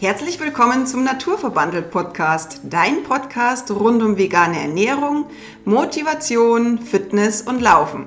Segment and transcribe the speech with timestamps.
[0.00, 5.26] Herzlich willkommen zum Naturverbandelt Podcast, dein Podcast rund um vegane Ernährung,
[5.66, 8.06] Motivation, Fitness und Laufen.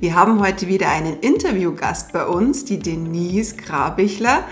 [0.00, 4.44] Wir haben heute wieder einen Interviewgast bei uns, die Denise Grabichler.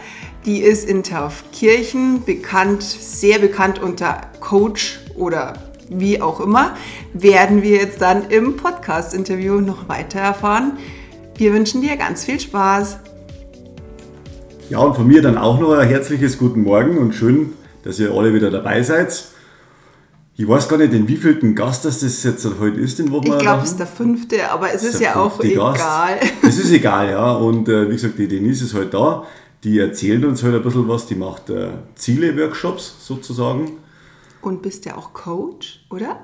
[0.44, 5.54] Die ist in Taufkirchen bekannt, sehr bekannt unter Coach oder
[5.88, 6.76] wie auch immer,
[7.14, 10.76] werden wir jetzt dann im Podcast-Interview noch weiter erfahren.
[11.38, 12.98] Wir wünschen dir ganz viel Spaß.
[14.74, 17.52] Ja, und von mir dann auch noch ein herzliches Guten Morgen und schön,
[17.84, 19.24] dass ihr alle wieder dabei seid.
[20.34, 23.38] Ich weiß gar nicht, in wievielten Gast das, das jetzt heute ist, den wo Ich
[23.38, 26.18] glaube, es ist der fünfte, aber es ist, ist ja auch egal.
[26.42, 27.34] Es ist egal, ja.
[27.34, 29.26] Und äh, wie gesagt, die Denise ist heute halt da.
[29.62, 31.06] Die erzählt uns heute halt ein bisschen was.
[31.06, 33.78] Die macht äh, Ziele-Workshops sozusagen.
[34.42, 36.18] Und bist ja auch Coach, oder?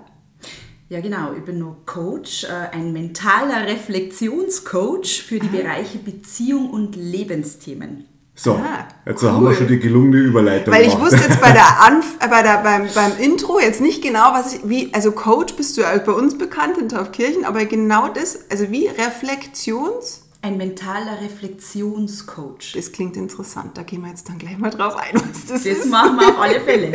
[0.89, 1.35] Ja, genau.
[1.39, 8.10] Ich bin nur Coach, äh, ein mentaler Reflexionscoach für die Bereiche Beziehung und Lebensthemen.
[8.43, 9.33] So, ah, jetzt cool.
[9.33, 10.73] haben wir schon die gelungene Überleitung.
[10.73, 11.13] Weil ich gemacht.
[11.13, 14.55] wusste jetzt bei der Anf äh, bei der, beim, beim Intro jetzt nicht genau, was
[14.55, 18.71] ich, wie, also Coach bist du bei uns bekannt in Taufkirchen, aber genau das, also
[18.71, 20.23] wie Reflektions...
[20.41, 22.73] Ein mentaler Reflexionscoach.
[22.75, 25.67] Das klingt interessant, da gehen wir jetzt dann gleich mal drauf ein, was das, das
[25.67, 25.81] ist.
[25.81, 26.95] Das machen wir auf alle Fälle.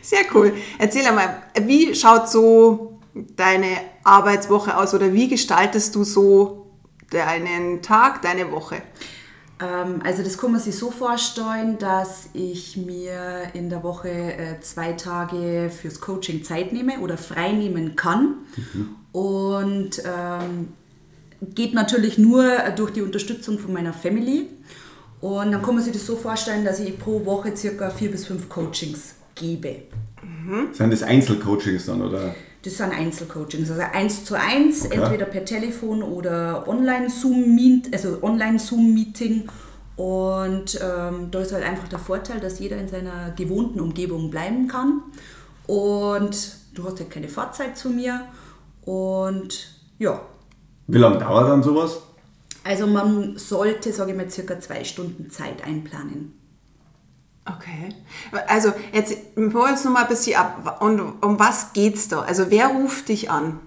[0.00, 0.52] Sehr cool.
[0.78, 6.70] Erzähl einmal, wie schaut so deine Arbeitswoche aus oder wie gestaltest du so
[7.10, 8.80] deinen Tag, deine Woche?
[9.62, 14.60] Ähm, also das kann man sich so vorstellen, dass ich mir in der Woche äh,
[14.60, 18.36] zwei Tage fürs Coaching Zeit nehme oder frei nehmen kann.
[18.56, 18.96] Mhm.
[19.12, 20.68] Und ähm,
[21.54, 22.44] geht natürlich nur
[22.76, 24.48] durch die Unterstützung von meiner Family.
[25.20, 28.26] Und dann kann man sich das so vorstellen, dass ich pro Woche circa vier bis
[28.26, 29.82] fünf Coachings gebe.
[30.22, 30.72] Mhm.
[30.72, 32.34] Sind das Einzelcoachings dann, oder?
[32.62, 35.00] Das sind Einzelcoachings, also eins zu eins, okay.
[35.00, 37.92] entweder per Telefon oder Online-Zoom-Meeting.
[37.92, 38.58] Also Online
[39.96, 44.66] und ähm, da ist halt einfach der Vorteil, dass jeder in seiner gewohnten Umgebung bleiben
[44.66, 45.02] kann.
[45.66, 48.22] Und du hast ja keine Fahrzeit zu mir.
[48.84, 49.68] Und
[49.98, 50.20] ja.
[50.86, 52.00] Wie lange dauert dann sowas?
[52.64, 56.38] Also man sollte, sage ich mal, circa zwei Stunden Zeit einplanen.
[57.44, 57.94] Okay.
[58.46, 60.78] Also jetzt holen wir uns nochmal ein bisschen ab.
[60.80, 62.20] Und um was geht's da?
[62.20, 63.60] Also wer ruft dich an?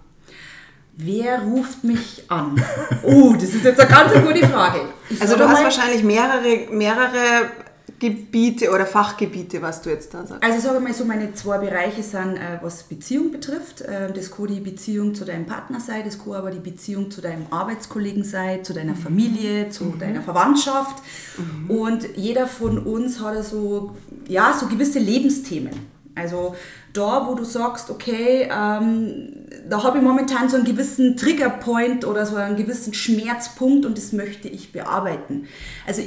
[0.97, 2.63] Wer ruft mich an?
[3.03, 4.81] Oh, das ist jetzt eine ganz gute Frage.
[5.09, 7.51] Ich also du hast wahrscheinlich mehrere, mehrere
[7.97, 10.43] Gebiete oder Fachgebiete, was du jetzt da sagst.
[10.43, 13.81] Also sage mal so, meine zwei Bereiche sind, äh, was Beziehung betrifft.
[13.81, 17.21] Äh, das kann die Beziehung zu deinem Partner sein, das kann aber die Beziehung zu
[17.21, 18.97] deinem Arbeitskollegen sein, zu deiner mhm.
[18.97, 19.99] Familie, zu mhm.
[19.99, 21.01] deiner Verwandtschaft.
[21.37, 21.69] Mhm.
[21.69, 23.95] Und jeder von uns hat so,
[24.27, 25.95] ja, so gewisse Lebensthemen.
[26.15, 26.55] Also
[26.93, 29.27] da, wo du sagst, okay, ähm,
[29.69, 34.13] da habe ich momentan so einen gewissen Triggerpoint oder so einen gewissen Schmerzpunkt und das
[34.13, 35.47] möchte ich bearbeiten.
[35.85, 36.01] Also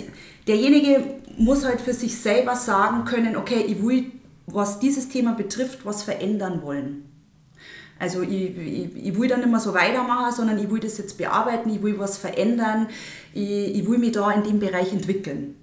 [0.46, 1.04] derjenige
[1.38, 4.12] muss halt für sich selber sagen können, okay, ich will,
[4.46, 7.04] was dieses Thema betrifft, was verändern wollen.
[7.98, 11.18] Also ich, ich, ich, will da nicht mehr so weitermachen, sondern ich will das jetzt
[11.18, 12.86] bearbeiten, ich will was verändern,
[13.34, 15.56] ich, ich will mich da in dem Bereich entwickeln.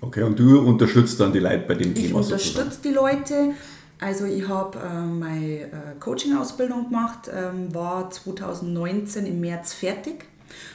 [0.00, 2.06] Okay, und du unterstützt dann die Leute bei dem Thema?
[2.06, 3.54] Ich unterstütze die Leute
[4.00, 10.24] also ich habe äh, meine äh, Coaching-Ausbildung gemacht, ähm, war 2019 im März fertig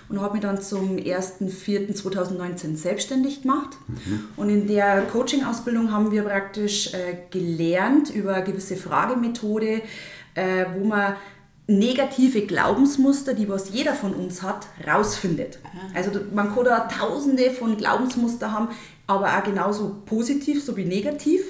[0.10, 3.78] und habe mich dann zum 1.4.2019 selbstständig gemacht.
[3.88, 4.28] Mhm.
[4.36, 9.82] Und in der Coaching-Ausbildung haben wir praktisch äh, gelernt über eine gewisse Fragemethode,
[10.36, 11.16] äh, wo man
[11.68, 15.60] negative Glaubensmuster, die was jeder von uns hat, rausfindet.
[15.94, 18.70] Also man kann da tausende von Glaubensmuster haben,
[19.08, 21.42] aber auch genauso positiv so wie negativ.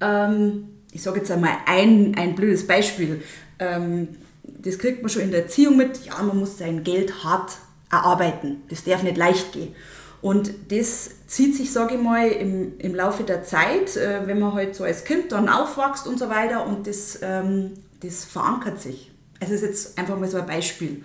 [0.00, 3.22] Ähm, ich sage jetzt einmal ein, ein blödes Beispiel.
[3.58, 4.08] Ähm,
[4.44, 7.52] das kriegt man schon in der Erziehung mit, ja, man muss sein Geld hart
[7.90, 8.62] erarbeiten.
[8.68, 9.74] Das darf nicht leicht gehen.
[10.20, 14.54] Und das zieht sich, sage ich mal, im, im Laufe der Zeit, äh, wenn man
[14.54, 19.10] halt so als Kind dann aufwächst und so weiter und das, ähm, das verankert sich.
[19.38, 21.02] Es ist jetzt einfach mal so ein Beispiel.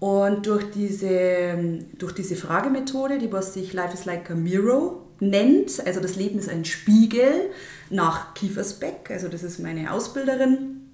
[0.00, 5.86] Und durch diese, durch diese Fragemethode, die was sich Life is like a Mirror nennt,
[5.86, 7.50] also das Leben ist ein Spiegel,
[7.90, 10.88] nach Kiefersbeck, also das ist meine Ausbilderin,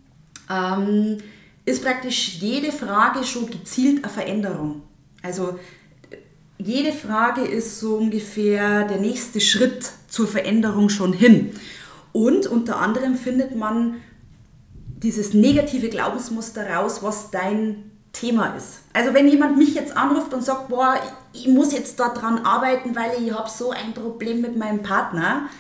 [0.50, 1.18] ähm,
[1.66, 4.82] ist praktisch jede Frage schon gezielt eine Veränderung.
[5.22, 5.58] Also
[6.58, 11.50] jede Frage ist so ungefähr der nächste Schritt zur Veränderung schon hin.
[12.12, 13.96] Und unter anderem findet man
[15.02, 18.80] dieses negative Glaubensmuster raus, was dein Thema ist.
[18.94, 20.94] Also wenn jemand mich jetzt anruft und sagt, boah,
[21.34, 25.50] ich muss jetzt daran arbeiten, weil ich habe so ein Problem mit meinem Partner,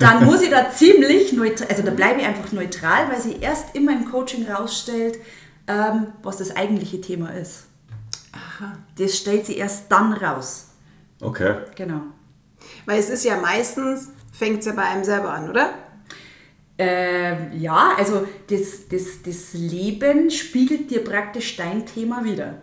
[0.00, 3.76] dann muss ich da ziemlich neutral, also da bleibe ich einfach neutral, weil sie erst
[3.76, 5.18] immer im Coaching rausstellt,
[5.66, 7.64] ähm, was das eigentliche Thema ist.
[8.32, 8.76] Aha.
[8.98, 10.68] Das stellt sie erst dann raus.
[11.20, 11.56] Okay.
[11.74, 12.02] Genau.
[12.86, 15.74] Weil es ist ja meistens fängt es ja bei einem selber an, oder?
[16.78, 22.62] Äh, ja, also das, das, das Leben spiegelt dir praktisch dein Thema wieder.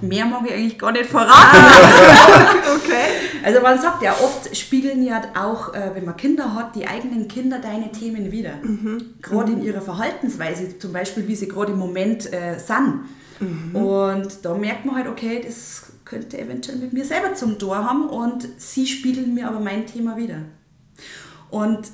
[0.00, 1.30] Mehr mag ich eigentlich gar nicht verraten.
[2.76, 3.31] okay.
[3.44, 7.28] Also man sagt ja, oft spiegeln ja auch, äh, wenn man Kinder hat, die eigenen
[7.28, 8.56] Kinder deine Themen wieder.
[8.62, 9.14] Mhm.
[9.20, 13.02] Gerade in ihrer Verhaltensweise, zum Beispiel, wie sie gerade im Moment äh, sind.
[13.40, 13.76] Mhm.
[13.76, 18.08] Und da merkt man halt, okay, das könnte eventuell mit mir selber zum Tor haben
[18.08, 20.42] und sie spiegeln mir aber mein Thema wieder.
[21.50, 21.88] Und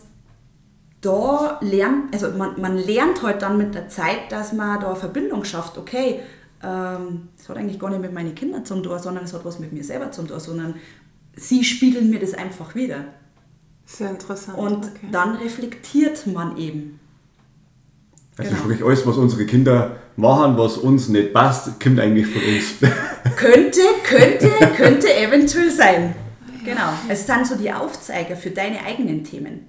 [1.01, 4.97] da lernt, also man, man lernt halt dann mit der Zeit, dass man da eine
[4.97, 5.79] Verbindung schafft.
[5.79, 6.21] Okay,
[6.63, 9.59] ähm, das hat eigentlich gar nicht mit meinen Kindern zum Tor, sondern es hat was
[9.61, 10.75] mit mir selber zum Tor, sondern
[11.37, 13.05] sie spiegeln mir das einfach wieder.
[13.87, 14.59] Sehr interessant.
[14.59, 15.09] Und okay.
[15.11, 17.01] dann reflektiert man eben.
[18.37, 18.63] Also Genau.
[18.63, 22.75] sprich, alles, was unsere Kinder machen, was uns nicht passt, kommt eigentlich von uns.
[23.37, 26.15] Könnte, könnte, könnte eventuell sein.
[26.65, 26.93] Genau.
[27.09, 29.67] Es sind so die Aufzeiger für deine eigenen Themen.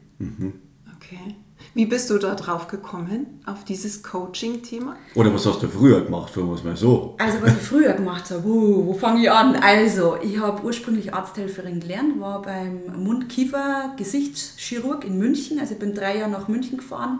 [0.95, 1.35] okay.
[1.75, 4.95] Wie bist du da drauf gekommen, auf dieses Coaching-Thema?
[5.13, 7.15] Oder was hast du früher gemacht, sagen wir es mal so?
[7.19, 9.55] Also was ich früher gemacht habe, uh, wo fange ich an?
[9.55, 15.59] Also, ich habe ursprünglich Arzthelferin gelernt, war beim Mund-Kiefer-Gesichtschirurg in München.
[15.59, 17.19] Also ich bin drei Jahre nach München gefahren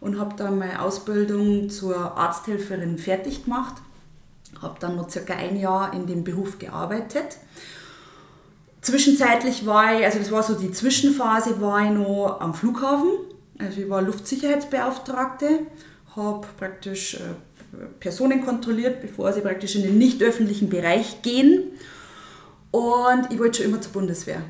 [0.00, 3.76] und habe dann meine Ausbildung zur Arzthelferin fertig gemacht.
[4.60, 7.38] Habe dann noch circa ein Jahr in dem Beruf gearbeitet.
[8.82, 13.08] Zwischenzeitlich war ich, also das war so die Zwischenphase, war ich noch am Flughafen.
[13.58, 15.60] Also ich war Luftsicherheitsbeauftragte,
[16.16, 17.18] habe praktisch äh,
[18.00, 21.64] Personen kontrolliert, bevor sie praktisch in den nicht öffentlichen Bereich gehen.
[22.70, 24.42] Und ich wollte schon immer zur Bundeswehr.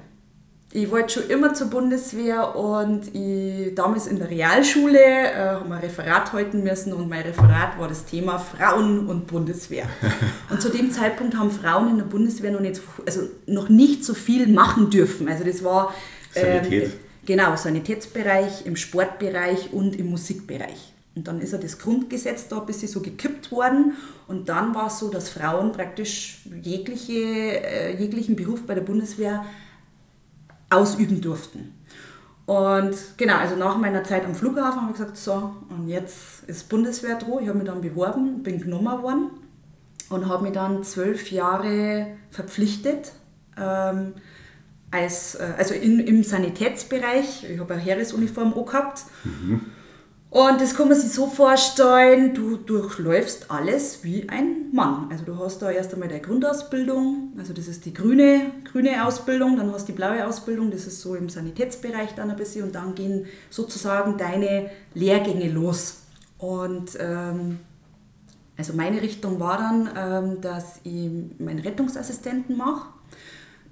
[0.70, 5.76] Ich wollte schon immer zur Bundeswehr und ich, damals in der Realschule äh, haben wir
[5.76, 9.86] ein Referat halten müssen und mein Referat war das Thema Frauen und Bundeswehr.
[10.50, 14.04] Und zu dem Zeitpunkt haben Frauen in der Bundeswehr noch nicht, so- also noch nicht
[14.04, 15.26] so viel machen dürfen.
[15.28, 15.94] Also das war
[16.34, 16.92] Sanität.
[17.28, 20.94] Genau Sanitätsbereich, im Sportbereich und im Musikbereich.
[21.14, 23.92] Und dann ist ja das Grundgesetz da ein bisschen so gekippt worden
[24.28, 29.44] und dann war es so, dass Frauen praktisch jegliche, äh, jeglichen Beruf bei der Bundeswehr
[30.70, 31.74] ausüben durften.
[32.46, 36.70] Und genau, also nach meiner Zeit am Flughafen habe ich gesagt, so, und jetzt ist
[36.70, 37.42] Bundeswehr dran.
[37.42, 39.30] Ich habe mich dann beworben, bin genommen worden
[40.08, 43.12] und habe mich dann zwölf Jahre verpflichtet,
[43.58, 44.14] ähm,
[44.90, 47.50] als, äh, also in, im Sanitätsbereich.
[47.50, 49.04] Ich habe eine Heeresuniform auch gehabt.
[50.30, 55.06] Und das kann man sich so vorstellen, du durchläufst alles wie ein Mann.
[55.10, 59.56] Also du hast da erst einmal deine Grundausbildung, also das ist die grüne, grüne Ausbildung,
[59.56, 62.74] dann hast du die blaue Ausbildung, das ist so im Sanitätsbereich dann ein bisschen und
[62.74, 66.02] dann gehen sozusagen deine Lehrgänge los.
[66.36, 67.60] Und ähm,
[68.58, 71.08] also meine Richtung war dann, ähm, dass ich
[71.38, 72.88] meinen Rettungsassistenten mache.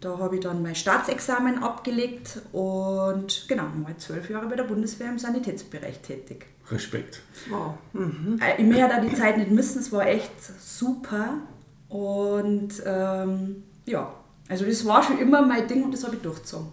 [0.07, 5.09] Da habe ich dann mein Staatsexamen abgelegt und genau, war zwölf Jahre bei der Bundeswehr
[5.09, 6.47] im Sanitätsbereich tätig.
[6.71, 7.23] Respekt.
[7.51, 7.75] Wow.
[7.93, 8.39] Mhm.
[8.41, 10.31] Äh, Ich möchte da die Zeit nicht missen, es war echt
[10.61, 11.39] super.
[11.89, 14.15] Und ähm, ja,
[14.49, 16.69] also das war schon immer mein Ding und das habe ich durchgezogen.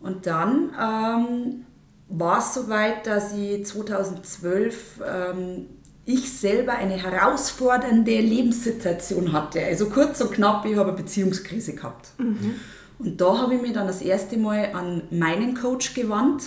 [0.00, 1.64] Und dann ähm,
[2.10, 5.66] war es soweit, dass ich 2012 ähm,
[6.06, 9.64] ich selber eine herausfordernde Lebenssituation hatte.
[9.64, 12.08] Also kurz und knapp, ich habe eine Beziehungskrise gehabt.
[12.98, 16.44] Und da habe ich mich dann das erste Mal an meinen Coach gewandt.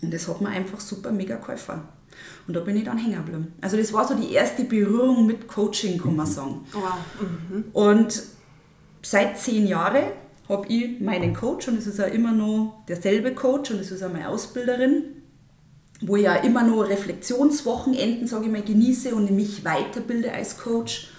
[0.00, 1.82] Und das hat mir einfach super mega geholfen.
[2.46, 3.52] Und da bin ich dann hängen geblieben.
[3.60, 6.66] Also das war so die erste Berührung mit Coaching, kann man sagen.
[6.72, 6.94] Wow.
[7.20, 7.64] Mhm.
[7.72, 8.22] Und
[9.02, 10.04] seit zehn Jahren
[10.48, 14.02] habe ich meinen Coach und es ist ja immer noch derselbe Coach und es ist
[14.02, 15.17] auch meine Ausbilderin,
[16.00, 21.10] wo ich ja immer noch Reflexionswochenenden, sage ich mal, genieße und mich weiterbilde als Coach.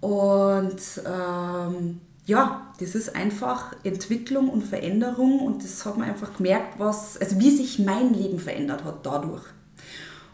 [0.00, 6.78] Und ähm, ja, das ist einfach Entwicklung und Veränderung und das hat man einfach gemerkt,
[6.78, 9.44] was, also wie sich mein Leben verändert hat dadurch.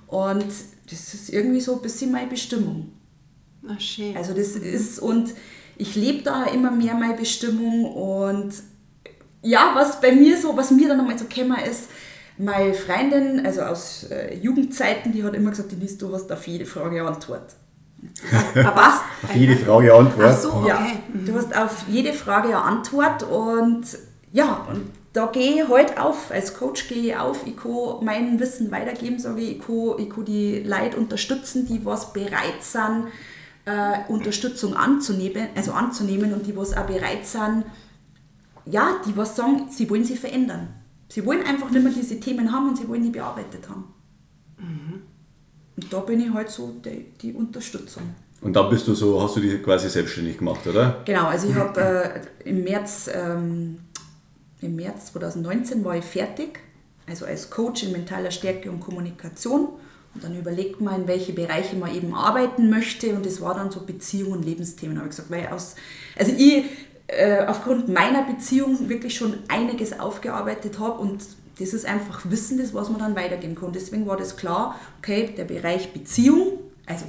[0.07, 0.47] Und
[0.91, 2.93] das ist irgendwie so ein bisschen meine Bestimmung.
[3.63, 4.17] Na schön.
[4.17, 5.35] Also das ist, und
[5.77, 8.55] ich lebe da immer mehr meine Bestimmung und
[9.43, 11.85] ja, was bei mir so, was mir dann nochmal so gekommen ist,
[12.39, 16.67] meine Freundin, also aus äh, Jugendzeiten, die hat immer gesagt, Denise, du hast auf jede
[16.67, 17.55] Frage eine Antwort.
[18.55, 19.01] Was?
[19.25, 20.29] Auf jede Frage Antwort.
[20.31, 20.69] Ach so, okay.
[20.69, 23.85] Ja, du hast auf jede Frage eine Antwort und
[24.33, 28.39] ja, und da gehe ich halt auf, als Coach gehe ich auf, ich kann mein
[28.39, 33.07] Wissen weitergeben, sage ich, ich kann, ich kann die Leute unterstützen, die was bereit sind,
[33.65, 37.65] äh, Unterstützung anzunehmen, also anzunehmen und die was auch bereit sind,
[38.65, 40.69] ja, die was sagen, sie wollen sich verändern.
[41.09, 43.85] Sie wollen einfach nicht mehr diese Themen haben und sie wollen die bearbeitet haben.
[45.77, 48.03] Und da bin ich halt so die, die Unterstützung.
[48.41, 51.03] Und dann bist du so, hast du dich quasi selbstständig gemacht, oder?
[51.05, 51.81] Genau, also ich habe
[52.45, 53.79] äh, im März ähm,
[54.61, 56.61] im März 2019 war ich fertig,
[57.07, 59.69] also als Coach in mentaler Stärke und Kommunikation.
[60.15, 63.15] Und dann überlegt man, in welche Bereiche man eben arbeiten möchte.
[63.15, 65.31] Und das war dann so Beziehung und Lebensthemen, habe ich gesagt.
[65.31, 65.77] Weil aus,
[66.19, 66.65] also ich
[67.09, 71.25] äh, aufgrund meiner Beziehung wirklich schon einiges aufgearbeitet habe und
[71.59, 73.73] das ist einfach Wissen, das was man dann weitergeben kann.
[73.73, 77.07] Deswegen war das klar, okay, der Bereich Beziehung, also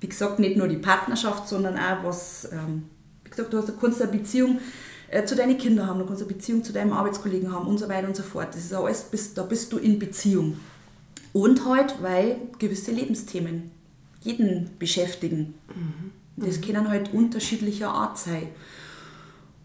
[0.00, 2.84] wie gesagt, nicht nur die Partnerschaft, sondern auch was, ähm,
[3.24, 4.58] wie gesagt, du hast, du kannst eine Beziehung
[5.08, 7.88] äh, zu deinen Kindern haben, du kannst eine Beziehung zu deinem Arbeitskollegen haben und so
[7.88, 8.48] weiter und so fort.
[8.50, 10.58] Das ist alles, bist, da bist du in Beziehung.
[11.32, 13.70] Und halt, weil gewisse Lebensthemen
[14.20, 15.54] jeden beschäftigen.
[15.68, 16.12] Mhm.
[16.36, 18.48] Das können halt unterschiedlicher Art sein.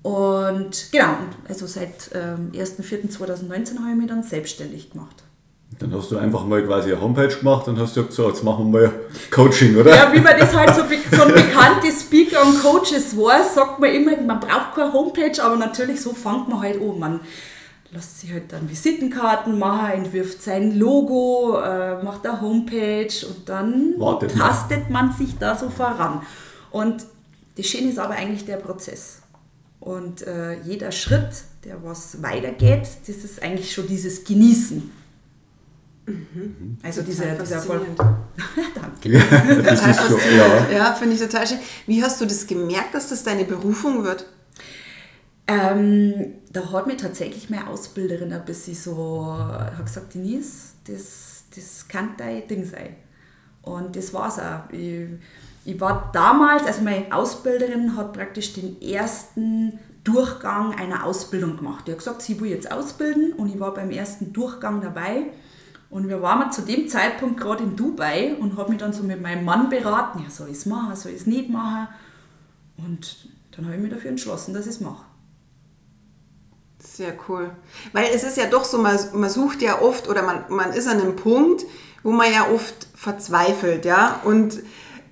[0.05, 1.15] Und genau,
[1.49, 5.23] also seit ähm, 1.4.2019 habe ich mich dann selbstständig gemacht.
[5.79, 8.71] Dann hast du einfach mal quasi eine Homepage gemacht und hast gesagt, so, jetzt machen
[8.71, 8.91] wir mal
[9.31, 9.95] Coaching, oder?
[9.95, 13.89] Ja, wie man das halt so, so ein bekanntes Speaker und Coaches weiß, sagt man
[13.89, 16.99] immer, man braucht keine Homepage, aber natürlich so fängt man halt an.
[16.99, 17.19] Man
[17.91, 23.95] lässt sich halt dann Visitenkarten machen, entwirft sein Logo, äh, macht eine Homepage und dann
[23.97, 26.21] Wartet tastet man sich da so voran.
[26.69, 27.07] Und
[27.57, 29.23] das Schöne ist aber eigentlich der Prozess.
[29.85, 31.29] Und äh, jeder Schritt,
[31.63, 34.91] der was weitergeht, das ist eigentlich schon dieses Genießen.
[36.07, 36.77] Mhm.
[36.81, 37.85] Also dieser, dieser Erfolg.
[37.95, 39.09] Danke.
[39.09, 40.71] Ja, das ist schon, ja.
[40.71, 41.59] ja finde ich total schön.
[41.85, 44.25] Wie hast du das gemerkt, dass das deine Berufung wird?
[45.45, 51.87] Ähm, da hat mir tatsächlich meine Ausbilderin ein bisschen so hat gesagt, Denise, das, das
[51.87, 52.95] kann dein Ding sein.
[53.61, 54.73] Und das war es auch.
[54.73, 55.09] Ich,
[55.65, 61.87] ich war damals, also meine Ausbilderin hat praktisch den ersten Durchgang einer Ausbildung gemacht.
[61.87, 65.31] Die hat gesagt, sie will jetzt ausbilden und ich war beim ersten Durchgang dabei.
[65.89, 69.21] Und wir waren zu dem Zeitpunkt gerade in Dubai und habe mich dann so mit
[69.21, 71.87] meinem Mann beraten, ja, soll ich es machen, soll ich es nicht machen.
[72.77, 75.05] Und dann habe ich mich dafür entschlossen, dass ich es mache.
[76.77, 77.49] Sehr cool.
[77.91, 80.87] Weil es ist ja doch so, man, man sucht ja oft oder man, man ist
[80.87, 81.65] an einem Punkt,
[82.03, 84.21] wo man ja oft verzweifelt, ja.
[84.23, 84.59] Und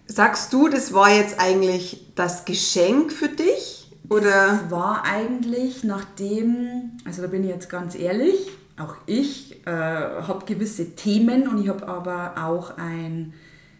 [0.05, 3.91] sagst du, das war jetzt eigentlich das Geschenk für dich?
[4.09, 4.59] Oder?
[4.61, 8.35] Das war eigentlich nachdem, also da bin ich jetzt ganz ehrlich,
[8.77, 13.33] auch ich äh, habe gewisse Themen und ich habe aber auch ein,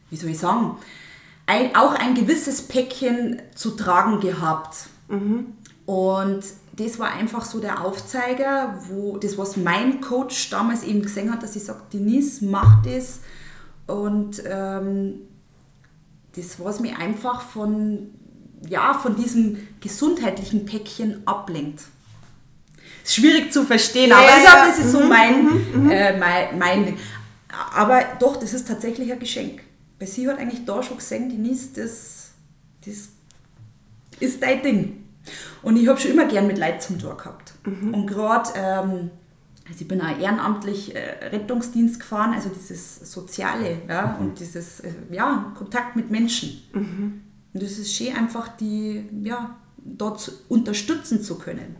[0.10, 0.77] wie soll ich sagen,
[1.46, 4.88] ein, auch ein gewisses Päckchen zu tragen gehabt.
[5.10, 5.48] Mhm.
[5.86, 6.44] Und
[6.77, 11.44] das war einfach so der Aufzeiger, wo das, was mein Coach damals eben gesehen hat,
[11.44, 13.20] dass ich sage, Denise, mach das.
[13.88, 15.15] Und ähm,
[16.36, 18.13] das, was mich einfach von,
[18.68, 21.82] ja, von diesem gesundheitlichen Päckchen ablenkt.
[23.04, 26.18] Ist schwierig zu verstehen, ja, aber ja, das ist so mhm, mein, mhm, mhm, äh,
[26.18, 26.98] mein, mein.
[27.75, 29.62] Aber doch, das ist tatsächlich ein Geschenk.
[30.00, 32.32] Weil sie hat eigentlich da schon gesehen, Denise, das,
[32.86, 33.10] das
[34.20, 35.04] ist dein Ding.
[35.62, 37.54] Und ich habe schon immer gern mit Leid zum Tor gehabt.
[37.66, 37.94] Mhm.
[37.94, 39.12] Und gerade, ähm,
[39.67, 44.25] also ich bin auch ehrenamtlich äh, Rettungsdienst gefahren, also dieses Soziale ja, mhm.
[44.25, 46.62] und dieses äh, ja, Kontakt mit Menschen.
[46.74, 47.22] Mhm.
[47.53, 51.77] Und das ist schön, einfach die ja, dort unterstützen zu können,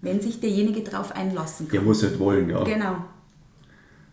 [0.00, 1.72] wenn sich derjenige darauf einlassen kann.
[1.72, 2.64] Der muss halt wollen, ja.
[2.64, 2.96] Genau.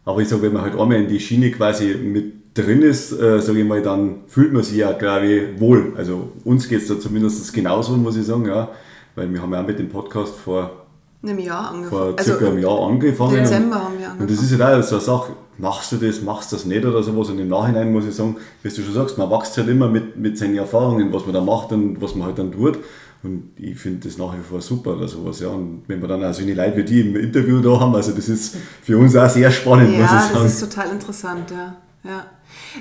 [0.03, 3.41] Aber ich sage, wenn man halt einmal in die Schiene quasi mit drin ist, äh,
[3.41, 5.93] sage ich mal, dann fühlt man sich ja, glaube ich, wohl.
[5.97, 8.69] Also uns geht es da zumindest genauso, muss ich sagen, ja.
[9.15, 10.84] Weil wir haben ja auch mit dem Podcast vor
[11.27, 11.89] einem Jahr angefangen.
[11.89, 13.35] Vor circa also, einem Jahr angefangen.
[13.35, 14.21] Dezember haben wir angefangen.
[14.21, 16.65] Und das ist ja halt auch so eine Sache, machst du das, machst du das
[16.65, 17.29] nicht oder sowas.
[17.29, 20.17] Und im Nachhinein muss ich sagen, wie du schon sagst, man wächst halt immer mit,
[20.17, 22.79] mit seinen Erfahrungen, was man da macht und was man halt dann tut.
[23.23, 25.39] Und ich finde das nach wie vor super oder sowas.
[25.39, 25.49] Ja.
[25.49, 28.11] Und wenn wir dann auch so eine Leute wie die im Interview da haben, also
[28.11, 30.35] das ist für uns auch sehr spannend, ja, muss ich sagen.
[30.35, 31.75] Ja, das ist total interessant, ja.
[32.03, 32.25] ja.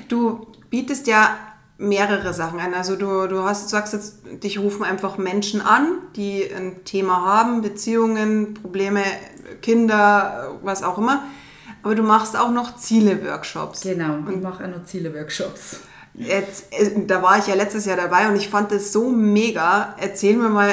[0.07, 1.29] Du bietest ja
[1.77, 2.73] mehrere Sachen an.
[2.73, 7.61] Also du, du hast, sagst jetzt, dich rufen einfach Menschen an, die ein Thema haben,
[7.61, 9.03] Beziehungen, Probleme,
[9.61, 11.23] Kinder, was auch immer.
[11.83, 13.81] Aber du machst auch noch Ziele-Workshops.
[13.81, 15.81] Genau, ich mache auch noch Ziele-Workshops.
[16.17, 19.95] Jetzt, äh, da war ich ja letztes Jahr dabei und ich fand das so mega.
[19.99, 20.69] Erzähl mir mal,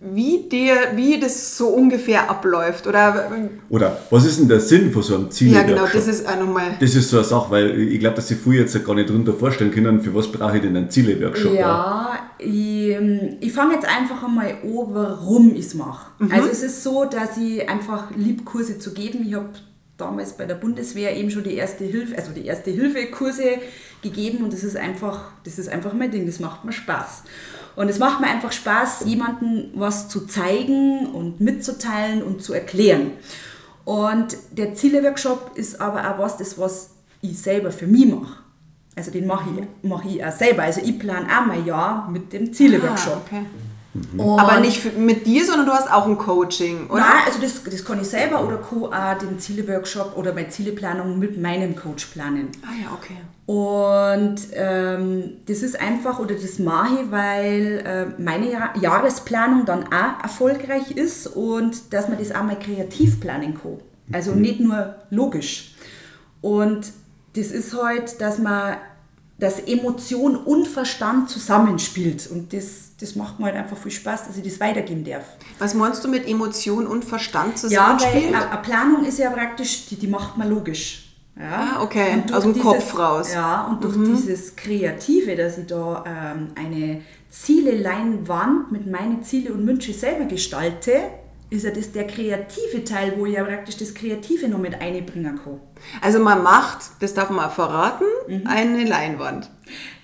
[0.00, 2.86] wie, dir, wie das so ungefähr abläuft.
[2.86, 3.30] Oder,
[3.68, 5.52] oder was ist denn der Sinn von so einem Ziel?
[5.52, 6.76] Ja, genau, das ist auch nochmal.
[6.80, 9.34] Das ist so eine Sache, weil ich glaube, dass Sie früher jetzt gar nicht darunter
[9.34, 11.52] vorstellen können, für was brauche ich denn einen Ziele-Workshop?
[11.52, 12.96] Ja, ja, ich,
[13.40, 16.10] ich fange jetzt einfach einmal an, warum ich es mache.
[16.18, 16.32] Mhm.
[16.32, 19.26] Also es ist so, dass ich einfach Liebkurse zu geben.
[19.26, 19.48] Ich habe
[19.98, 23.58] damals bei der Bundeswehr eben schon die erste Hilfe, also die erste Hilfekurse
[24.00, 27.24] gegeben und das ist einfach, das ist einfach mein Ding, das macht mir Spaß.
[27.76, 33.12] Und es macht mir einfach Spaß, jemandem was zu zeigen und mitzuteilen und zu erklären.
[33.84, 36.90] Und der Ziele-Workshop ist aber auch was, das was
[37.20, 38.42] ich selber für mich mache.
[38.96, 40.62] Also den mache ich, mach ich auch selber.
[40.62, 43.22] Also ich plane auch mein Jahr mit dem Ziele-Workshop.
[43.32, 43.46] Ah, okay.
[43.94, 47.00] Und Aber nicht mit dir, sondern du hast auch ein Coaching, oder?
[47.00, 51.18] Nein, also das, das kann ich selber oder kann auch den Zieleworkshop oder meine Zieleplanung
[51.18, 52.48] mit meinem Coach planen.
[52.62, 53.16] Ah ja, okay.
[53.46, 59.84] Und ähm, das ist einfach, oder das mache ich, weil äh, meine ja Jahresplanung dann
[59.84, 63.78] auch erfolgreich ist und dass man das auch mal kreativ planen kann.
[64.12, 65.74] Also nicht nur logisch.
[66.42, 66.92] Und
[67.36, 68.76] das ist halt, dass man
[69.38, 72.28] dass Emotion und Verstand zusammenspielt.
[72.30, 75.24] Und das, das macht mir halt einfach viel Spaß, dass ich das weitergeben darf.
[75.58, 78.34] Was meinst du mit Emotion und Verstand Ja, weil zusammenspielen?
[78.34, 81.04] eine Planung ist ja praktisch, die, die macht man logisch.
[81.38, 81.76] Ja?
[81.76, 82.22] Ah, okay.
[82.32, 83.28] Aus dem Kopf raus.
[83.28, 83.34] Mhm.
[83.34, 89.66] Ja, und durch dieses Kreative, dass ich da ähm, eine Ziele-Leinwand mit meinen Ziele und
[89.66, 90.94] Wünsche selber gestalte,
[91.50, 95.38] ist ja das der kreative Teil, wo ich ja praktisch das Kreative noch mit einbringen
[95.42, 95.60] kann.
[96.02, 98.46] Also man macht, das darf man auch verraten, Mhm.
[98.46, 99.50] eine Leinwand.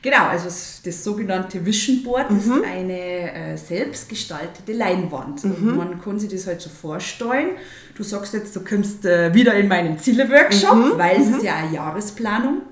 [0.00, 5.44] Genau, also das, sogenannte Vision Board ist eine äh, selbstgestaltete Leinwand.
[5.44, 7.50] Und man kann sich das halt so vorstellen.
[7.96, 11.74] Du sagst jetzt, du kommst äh, wieder in meinen Ziele-Workshop, weil es ist ja eine
[11.74, 12.62] Jahresplanung.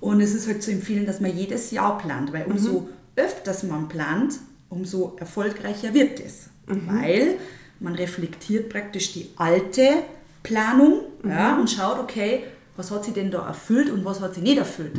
[0.00, 3.88] Und es ist halt zu empfehlen, dass man jedes Jahr plant, weil umso öfters man
[3.88, 4.34] plant,
[4.68, 6.48] umso erfolgreicher wird es.
[6.66, 7.36] Weil
[7.80, 10.02] man reflektiert praktisch die alte
[10.42, 12.44] Planung ja, und schaut, okay,
[12.76, 14.96] was hat sie denn da erfüllt und was hat sie nicht erfüllt.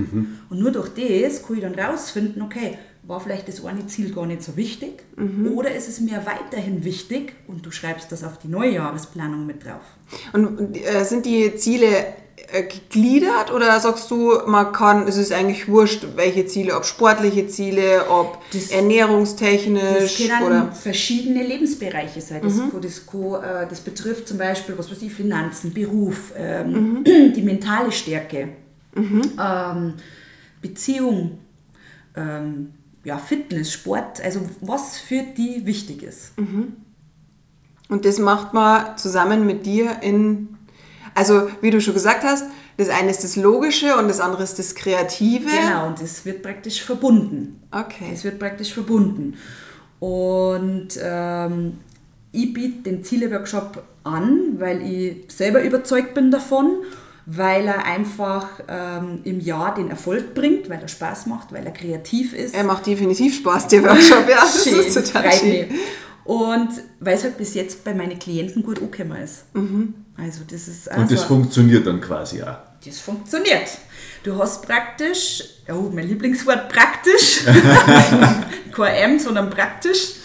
[0.49, 4.25] Und nur durch das kann ich dann rausfinden, okay, war vielleicht das eine Ziel gar
[4.25, 5.03] nicht so wichtig
[5.55, 9.63] oder ist es mir weiterhin wichtig und du schreibst das auf die neue Jahresplanung mit
[9.65, 9.81] drauf.
[10.33, 11.87] Und äh, sind die Ziele
[12.51, 17.47] äh, gegliedert oder sagst du, man kann, es ist eigentlich wurscht, welche Ziele, ob sportliche
[17.47, 20.71] Ziele, ob Das- Das ernährungstechnisch können oder.
[20.73, 22.41] verschiedene Lebensbereiche sein.
[22.43, 22.71] Das, Mhm.
[22.81, 26.71] das, kann, äh, das betrifft zum Beispiel, was weiß ich, Finanzen, Beruf, ähm,
[27.05, 27.33] Mhm.
[27.33, 28.49] die mentale Stärke,
[28.95, 29.93] ähm,
[30.61, 31.37] Beziehung,
[32.15, 32.73] ähm,
[33.07, 36.33] ja, Fitness, Sport, also was für die wichtig ist.
[37.87, 40.49] Und das macht man zusammen mit dir in.
[41.15, 42.43] Also, wie du schon gesagt hast,
[42.75, 45.49] das eine ist das Logische und das andere ist das Kreative.
[45.49, 47.61] Genau, und das wird praktisch verbunden.
[47.71, 48.11] Okay.
[48.13, 49.35] Es wird praktisch verbunden.
[49.99, 51.77] Und ähm,
[52.33, 56.83] ich biete den Ziele-Workshop an, weil ich selber überzeugt bin davon,
[57.29, 61.71] weil er einfach ähm, im Jahr den Erfolg bringt, weil er Spaß macht, weil er
[61.73, 62.55] kreativ ist.
[62.55, 64.37] Er macht definitiv Spaß, der Workshop, ja.
[64.41, 65.49] Das Schön, ist total schön.
[65.49, 65.67] mich.
[66.23, 66.69] Und
[67.01, 69.43] weil es halt bis jetzt bei meinen Klienten gut angekommen ist.
[69.53, 69.93] Mhm.
[70.17, 72.57] Also das ist Und das also- funktioniert dann quasi auch.
[72.85, 73.69] das funktioniert.
[74.23, 77.43] Du hast praktisch, oh, mein Lieblingswort praktisch,
[78.73, 80.15] kein M, sondern praktisch.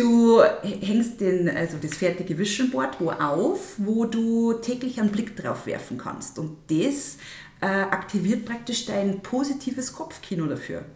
[0.00, 5.36] Du hängst den, also das fertige Vision Board wo auf, wo du täglich einen Blick
[5.36, 6.38] drauf werfen kannst.
[6.38, 7.18] Und das
[7.60, 10.86] äh, aktiviert praktisch dein positives Kopfkino dafür.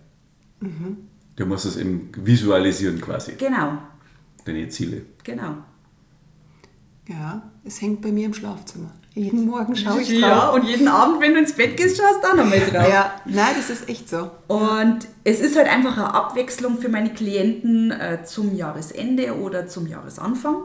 [1.36, 3.78] Du musst es eben visualisieren quasi, Genau,
[4.46, 5.02] deine Ziele.
[5.22, 5.56] genau.
[7.06, 8.90] Ja, es hängt bei mir im Schlafzimmer.
[9.14, 10.54] Jeden Morgen schaue ich Ja, drauf.
[10.56, 12.88] und jeden Abend, wenn du ins Bett gehst, schaust du auch noch mal drauf.
[12.88, 14.30] Ja, nein, das ist echt so.
[14.48, 19.86] Und es ist halt einfach eine Abwechslung für meine Klienten äh, zum Jahresende oder zum
[19.86, 20.56] Jahresanfang.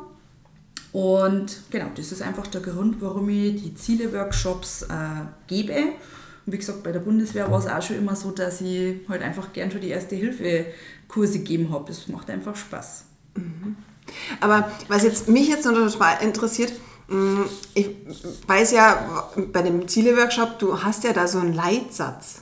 [0.92, 4.88] Und genau, das ist einfach der Grund, warum ich die Ziele-Workshops äh,
[5.48, 5.74] gebe.
[6.46, 9.22] Und wie gesagt, bei der Bundeswehr war es auch schon immer so, dass ich halt
[9.22, 11.92] einfach gern schon die Erste-Hilfe-Kurse gegeben habe.
[11.92, 13.04] Es macht einfach Spaß.
[14.42, 16.74] Aber was jetzt mich jetzt noch total interessiert,
[17.74, 17.90] ich
[18.48, 22.42] weiß ja, bei dem Ziele-Workshop, du hast ja da so einen Leitsatz.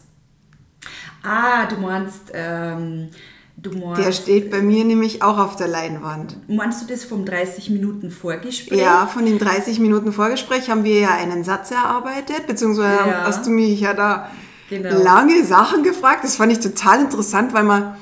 [1.23, 3.10] Ah, du meinst, ähm,
[3.58, 6.38] du meinst, Der steht bei mir nämlich auch auf der Leinwand.
[6.49, 8.80] meinst du das vom 30 Minuten Vorgespräch?
[8.80, 13.23] Ja, von den 30 Minuten Vorgespräch haben wir ja einen Satz erarbeitet, beziehungsweise Ja.
[13.25, 14.30] hast du mich ja da
[14.69, 15.01] Genau.
[15.01, 16.23] lange Sachen gefragt.
[16.25, 17.95] Das fand ich total interessant, weil man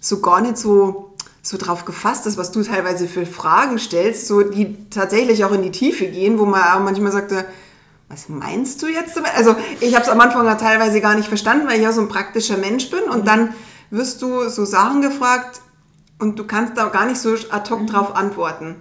[0.00, 1.09] so gar nicht so,
[1.42, 5.62] so drauf gefasst ist, was du teilweise für Fragen stellst, so die tatsächlich auch in
[5.62, 7.44] die Tiefe gehen, wo man auch manchmal sagte,
[8.08, 9.34] was meinst du jetzt damit?
[9.36, 12.00] Also ich habe es am Anfang ja teilweise gar nicht verstanden, weil ich ja so
[12.00, 13.54] ein praktischer Mensch bin und dann
[13.90, 15.60] wirst du so Sachen gefragt
[16.18, 18.76] und du kannst da gar nicht so ad hoc drauf antworten.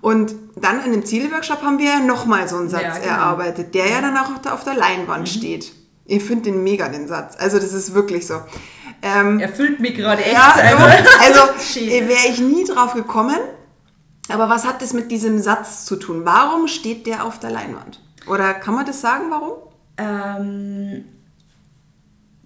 [0.00, 3.06] Und dann in dem Zieleworkshop haben wir ja nochmal so einen Satz Ja, genau.
[3.06, 5.72] erarbeitet, der ja dann auch auf der- auf der Leinwand steht.
[6.06, 7.36] Ich finde den mega, den Satz.
[7.38, 8.40] Also das ist wirklich so.
[9.02, 10.32] Ähm, Erfüllt mich gerade echt.
[10.34, 11.88] ja, also Schön.
[12.08, 13.36] wäre ich nie drauf gekommen.
[14.28, 16.24] Aber was hat das mit diesem Satz zu tun?
[16.24, 18.00] Warum steht der auf der Leinwand?
[18.28, 19.54] Oder kann man das sagen, warum?
[19.98, 21.04] Ähm,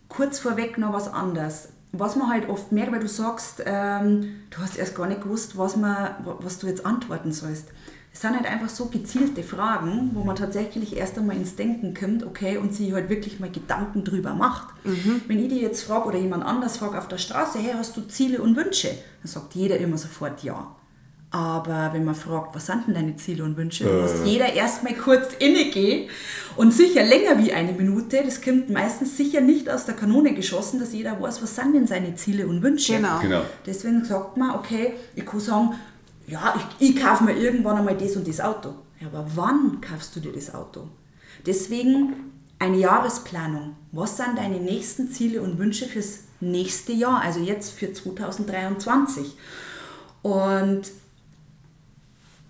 [0.08, 1.68] kurz vorweg noch was anderes.
[1.92, 5.56] Was man halt oft merkt, weil du sagst, ähm, du hast erst gar nicht gewusst,
[5.56, 7.68] was, man, wa- was du jetzt antworten sollst.
[8.16, 12.24] Es sind halt einfach so gezielte Fragen, wo man tatsächlich erst einmal ins Denken kommt,
[12.24, 14.68] okay, und sich halt wirklich mal Gedanken drüber macht.
[15.28, 18.08] Wenn ich die jetzt frage oder jemand anders fragt auf der Straße, hey, hast du
[18.08, 18.88] Ziele und Wünsche?
[19.22, 20.74] Dann sagt jeder immer sofort ja.
[21.30, 24.94] Aber wenn man fragt, was sind denn deine Ziele und Wünsche, dann muss jeder erstmal
[24.94, 26.08] kurz innegehen
[26.56, 28.22] und sicher länger wie eine Minute.
[28.24, 31.86] Das kommt meistens sicher nicht aus der Kanone geschossen, dass jeder weiß, was sind denn
[31.86, 32.94] seine Ziele und Wünsche.
[32.94, 33.18] Genau.
[33.20, 33.42] Genau.
[33.66, 35.74] Deswegen sagt man, okay, ich kann sagen,
[36.26, 38.74] ja, ich, ich kaufe mir irgendwann einmal das und das Auto.
[39.00, 40.88] Ja, aber wann kaufst du dir das Auto?
[41.44, 42.14] Deswegen
[42.58, 43.76] eine Jahresplanung.
[43.92, 49.36] Was sind deine nächsten Ziele und Wünsche fürs nächste Jahr, also jetzt für 2023?
[50.22, 50.82] Und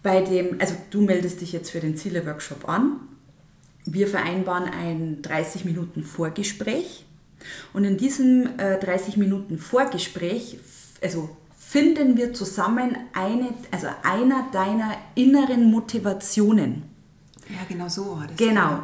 [0.03, 3.01] bei dem, also du meldest dich jetzt für den Ziele-Workshop an.
[3.85, 7.05] Wir vereinbaren ein 30 Minuten Vorgespräch.
[7.73, 10.59] Und in diesem äh, 30 Minuten Vorgespräch,
[11.03, 11.29] also
[11.77, 16.85] finden wir zusammen eine, also einer deiner inneren Motivationen.
[17.51, 18.37] Ja, genau so war das.
[18.39, 18.81] Genau.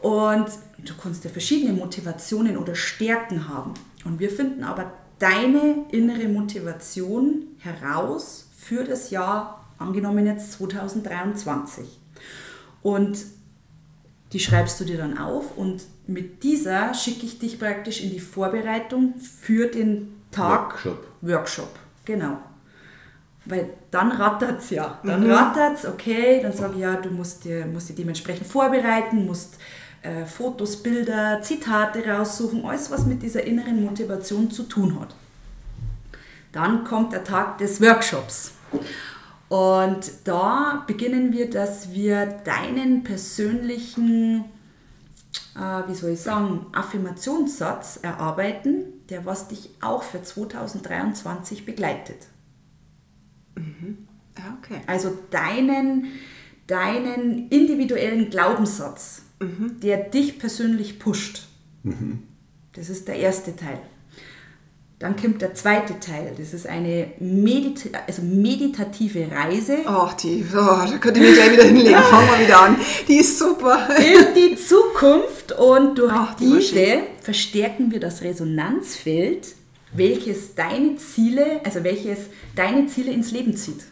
[0.00, 3.72] Und du kannst ja verschiedene Motivationen oder Stärken haben.
[4.04, 11.86] Und wir finden aber deine innere Motivation heraus für das Jahr, angenommen jetzt 2023.
[12.82, 13.24] Und
[14.34, 18.20] die schreibst du dir dann auf und mit dieser schicke ich dich praktisch in die
[18.20, 21.06] Vorbereitung für den Tag Workshop.
[21.22, 21.87] Workshop.
[22.08, 22.38] Genau.
[23.44, 24.98] Weil dann rattert es ja.
[25.04, 29.26] Dann rattert es, okay, dann sage ich ja, du musst dir, musst dir dementsprechend vorbereiten,
[29.26, 29.58] musst
[30.00, 35.14] äh, Fotos, Bilder, Zitate raussuchen, alles, was mit dieser inneren Motivation zu tun hat.
[36.52, 38.52] Dann kommt der Tag des Workshops.
[39.50, 44.46] Und da beginnen wir, dass wir deinen persönlichen,
[45.58, 52.28] äh, wie soll ich sagen, Affirmationssatz erarbeiten, der was dich auch für 2023 begleitet.
[54.38, 54.80] Ja, okay.
[54.86, 56.06] Also deinen,
[56.68, 59.22] deinen individuellen Glaubenssatz,
[59.82, 61.48] der dich persönlich pusht.
[62.74, 63.80] Das ist der erste Teil.
[65.00, 66.32] Dann kommt der zweite Teil.
[66.36, 71.52] Das ist eine Medita also meditative Reise Ach, die, oh, da könnte ich mich gleich
[71.52, 71.94] wieder hinlegen.
[72.02, 72.76] Fangen wir wieder an.
[73.06, 73.88] Die ist super.
[73.96, 79.54] in die Zukunft und durch Ach, die diese verstärken wir das Resonanzfeld,
[79.94, 82.18] welches deine Ziele, also welches
[82.56, 83.84] deine Ziele ins Leben zieht.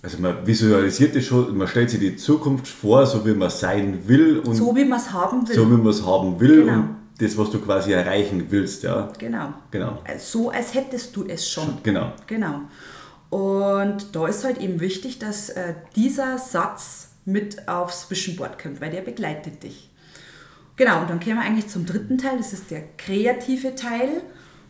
[0.00, 3.98] Also man visualisiert es schon, man stellt sich die Zukunft vor, so wie man sein
[4.06, 5.56] will und So wie man es haben will.
[5.56, 6.72] so wie man es haben will Genau.
[6.74, 9.12] und das, was du quasi erreichen willst, ja.
[9.18, 9.52] Genau.
[9.70, 10.02] Genau.
[10.18, 11.78] So als hättest du es schon.
[11.82, 12.12] Genau.
[12.26, 12.62] Genau.
[13.30, 18.90] Und da ist halt eben wichtig, dass äh, dieser Satz mit aufs Zwischenboard kommt, weil
[18.90, 19.90] der begleitet dich.
[20.76, 24.22] Genau, und dann kommen wir eigentlich zum dritten Teil, das ist der kreative Teil,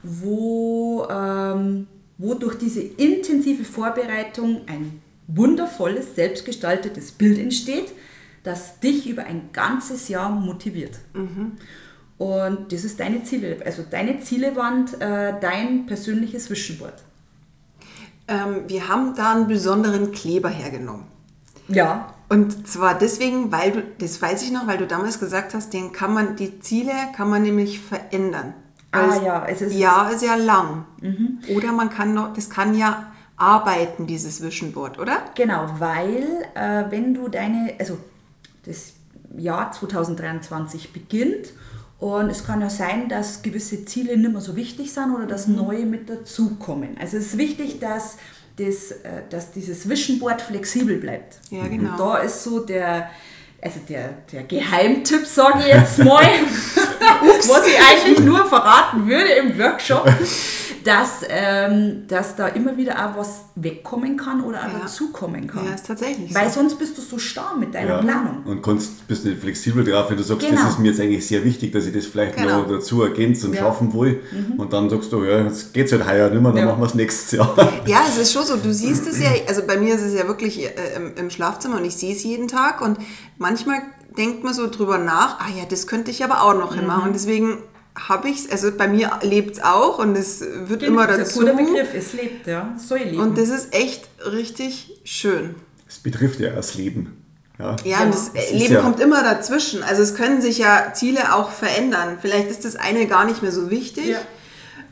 [0.02, 7.92] wo, ähm, wo durch diese intensive Vorbereitung ein wundervolles, selbstgestaltetes Bild entsteht,
[8.42, 10.98] das dich über ein ganzes Jahr motiviert.
[12.18, 16.94] Und das ist deine Ziele, also deine Zielewand, äh, dein persönliches Zwischenboard.
[18.26, 21.04] Ähm, wir haben da einen besonderen Kleber hergenommen.
[21.68, 22.12] Ja.
[22.28, 25.92] Und zwar deswegen, weil du, das weiß ich noch, weil du damals gesagt hast, den
[25.92, 28.52] kann man, die Ziele kann man nämlich verändern.
[28.90, 29.78] Ah, Weil ja, es ist- Mhm.
[29.80, 30.84] Jahr ist ja lang.
[31.54, 35.22] Oder man kann noch, das kann ja arbeiten, dieses Vision Board, oder?
[35.36, 37.96] Genau, weil äh, wenn du deine, also
[38.66, 38.92] das
[39.36, 41.52] Jahr 2023 beginnt
[41.98, 45.48] und es kann ja sein, dass gewisse Ziele nicht mehr so wichtig sind oder dass
[45.48, 46.96] neue mit dazukommen.
[47.00, 48.18] Also es ist wichtig, dass,
[48.56, 51.38] das, äh, dass dieses Vision Board flexibel bleibt.
[51.50, 51.90] Ja, genau.
[51.90, 53.10] Und da ist so der,
[53.60, 59.58] also der, der Geheimtipp, sage ich jetzt mal, was ich eigentlich nur verraten würde im
[59.58, 60.08] Workshop,
[60.88, 64.78] dass, ähm, dass da immer wieder auch was wegkommen kann oder auch Ja.
[64.82, 65.66] dazukommen kann.
[65.66, 66.60] Ja, ist tatsächlich Weil so.
[66.60, 67.98] sonst bist du so starr mit deiner Ja.
[67.98, 68.42] Planung.
[68.46, 70.62] Und kannst, bist nicht flexibel drauf, wenn du sagst, Genau.
[70.62, 72.60] das ist mir jetzt eigentlich sehr wichtig, dass ich das vielleicht Genau.
[72.62, 73.62] noch dazu ergänzen und Ja.
[73.64, 74.22] schaffen will.
[74.56, 76.66] Und dann sagst du, ja, jetzt geht es halt heuer nicht mehr, dann Ja.
[76.66, 77.54] machen wir es nächstes Jahr.
[77.86, 78.56] Ja, es ist schon so.
[78.56, 81.76] Du siehst es ja, also bei mir ist es ja wirklich äh, im, im Schlafzimmer
[81.76, 82.96] und ich sehe es jeden Tag und
[83.36, 83.80] manchmal
[84.16, 86.82] denkt man so drüber nach, ah ja, das könnte ich aber auch noch Mhm.
[86.82, 87.02] immer.
[87.04, 87.58] Und deswegen
[88.08, 91.42] habe ich es, also bei mir lebt es auch und es wird immer das dazu.
[91.42, 92.72] ist ein guter Begriff, es lebt, ja.
[92.76, 93.20] Es soll leben.
[93.20, 95.54] Und das ist echt richtig schön.
[95.88, 97.14] Es betrifft ja das Leben.
[97.58, 99.82] Ja, Ja, und das Das ist Leben ja- kommt immer dazwischen.
[99.82, 102.18] Also es können sich ja Ziele auch verändern.
[102.20, 104.06] Vielleicht ist das eine gar nicht mehr so wichtig.
[104.06, 104.18] Ja.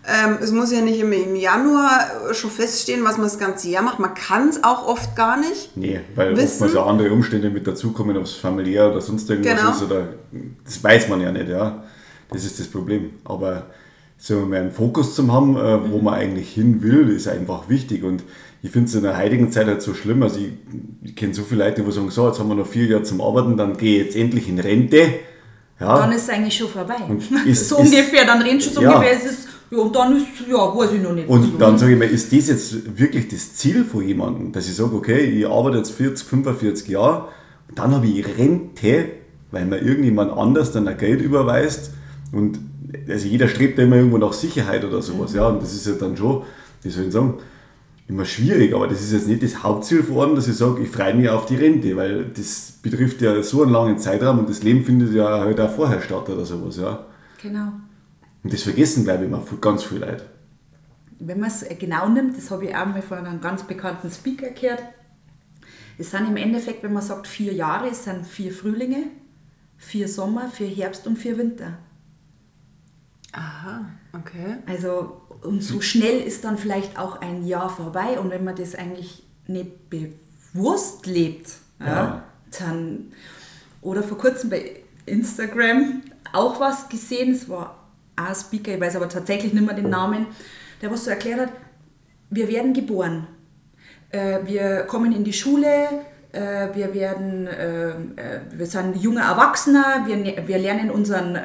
[0.09, 2.01] Ähm, es muss ja nicht im, im Januar
[2.33, 3.99] schon feststehen, was man das ganze Jahr macht.
[3.99, 5.77] Man kann es auch oft gar nicht.
[5.77, 9.59] Nee, weil Wissen- oftmals auch andere Umstände mit dazukommen, ob es familiär oder sonst irgendwas
[9.61, 9.71] Genau.
[9.73, 9.83] ist.
[9.83, 10.09] Oder,
[10.65, 11.83] das weiß man ja nicht, ja.
[12.33, 13.11] Das ist das Problem.
[13.25, 13.67] Aber
[14.19, 15.93] so mal einen Fokus zu haben, äh, Mhm.
[15.93, 18.03] wo man eigentlich hin will, ist einfach wichtig.
[18.03, 18.23] Und
[18.63, 20.23] ich finde es in der heutigen Zeit halt so schlimm.
[20.23, 20.53] Also ich,
[21.05, 23.21] ich kenne so viele Leute, die sagen, so, jetzt haben wir noch vier Jahre zum
[23.21, 25.03] Arbeiten, dann gehe ich jetzt endlich in Rente.
[25.79, 25.99] Ja.
[25.99, 26.97] Dann ist es eigentlich schon vorbei.
[27.47, 28.95] Ist, so ist, ungefähr, dann redest du so ja.
[28.95, 31.29] ungefähr, es ist, ja, und dann ist, ja, weiß ich noch nicht.
[31.29, 34.75] Und dann sage ich mir, ist das jetzt wirklich das Ziel von jemandem, dass ich
[34.75, 37.29] sage, okay, ich arbeite jetzt 40, 45 Jahre,
[37.69, 39.07] und dann habe ich Rente,
[39.51, 41.91] weil mir irgendjemand anders dann ein Geld überweist
[42.33, 42.59] und
[43.09, 45.95] also jeder strebt ja immer irgendwo nach Sicherheit oder sowas, ja, und das ist ja
[45.95, 46.43] dann schon,
[46.83, 47.35] wie soll ich sagen,
[48.09, 50.91] immer schwierig, aber das ist jetzt nicht das Hauptziel vor allem, dass ich sage, ich
[50.91, 54.63] freue mich auf die Rente, weil das betrifft ja so einen langen Zeitraum und das
[54.63, 57.07] Leben findet ja halt auch vorher statt oder sowas, ja.
[57.43, 57.73] Genau.
[58.45, 60.25] Und das vergessen, glaube ich, mal ganz viel Leute.
[61.19, 64.51] Wenn man es genau nimmt, das habe ich auch mal von einem ganz bekannten Speaker
[64.51, 64.83] gehört,
[65.99, 69.05] es sind im Endeffekt, wenn man sagt vier Jahre, es sind vier Frühlinge,
[69.79, 71.79] vier Sommer, vier Herbst und vier Winter.
[73.37, 74.57] Aha, okay.
[74.67, 78.19] Also, und so schnell ist dann vielleicht auch ein Jahr vorbei.
[78.19, 81.87] Und wenn man das eigentlich nicht bewusst lebt, ja.
[81.87, 82.25] ja
[82.59, 83.13] dann.
[83.83, 89.09] Oder vor kurzem bei Instagram auch was gesehen, es war ein Speaker, ich weiß aber
[89.09, 90.27] tatsächlich nicht mehr den Namen,
[90.83, 91.53] der was so erklärt hat,
[92.31, 93.29] wir werden geboren.
[94.11, 95.89] Äh, wir kommen in die Schule,
[96.75, 97.95] wir werden, äh,
[98.53, 101.39] wir sind junge Erwachsener, wir, ne-, wir lernen unseren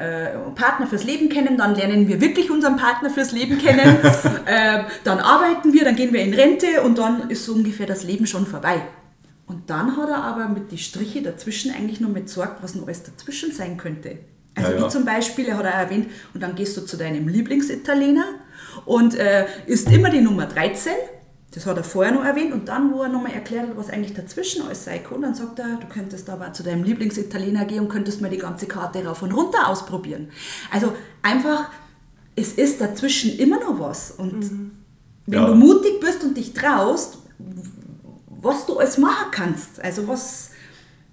[0.56, 3.97] Partner fürs Leben kennen, dann lernen wir wirklich unseren Partner fürs Leben kennen,
[5.04, 8.27] dann arbeiten wir, dann gehen wir in Rente und dann ist so ungefähr das Leben
[8.27, 8.82] schon vorbei.
[9.51, 12.86] Und dann hat er aber mit die Striche dazwischen eigentlich nur mit sorgt, was noch
[12.86, 14.19] alles dazwischen sein könnte.
[14.56, 14.86] Also ja, ja.
[14.86, 18.25] wie zum Beispiel, er hat er erwähnt, und dann gehst du zu deinem Lieblingsitaliener
[18.86, 20.93] und äh, isst immer die Nummer 13
[21.52, 24.14] das hat er vorher noch erwähnt und dann, wo er nochmal erklärt hat, was eigentlich
[24.14, 27.90] dazwischen alles sei kann, dann sagt er, du könntest aber zu deinem Lieblingsitaliener gehen und
[27.90, 30.30] könntest mal die ganze Karte rauf und runter ausprobieren.
[30.72, 31.70] Also einfach,
[32.38, 34.12] es ist dazwischen immer noch was.
[34.12, 34.72] Und mhm.
[35.26, 35.48] wenn ja.
[35.48, 37.18] du mutig bist und dich traust,
[38.28, 40.52] was du alles machen kannst, also was,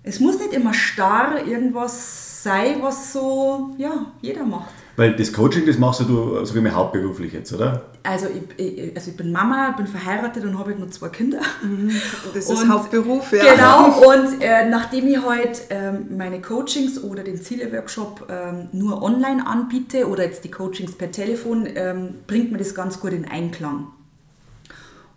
[0.04, 4.72] es muss nicht immer starr irgendwas sein, was so, ja, jeder macht.
[4.98, 7.82] Weil das Coaching, das machst du sogar mehr hauptberuflich jetzt, oder?
[8.02, 11.40] Also ich, ich, also ich bin Mama, bin verheiratet und habe nur zwei Kinder.
[11.62, 11.92] Mhm.
[12.34, 13.54] Das ist und, Hauptberuf, ja.
[13.54, 19.46] Genau, und äh, nachdem ich heute ähm, meine Coachings oder den Ziele-Workshop ähm, nur online
[19.46, 23.86] anbiete oder jetzt die Coachings per Telefon, ähm, bringt mir das ganz gut in Einklang.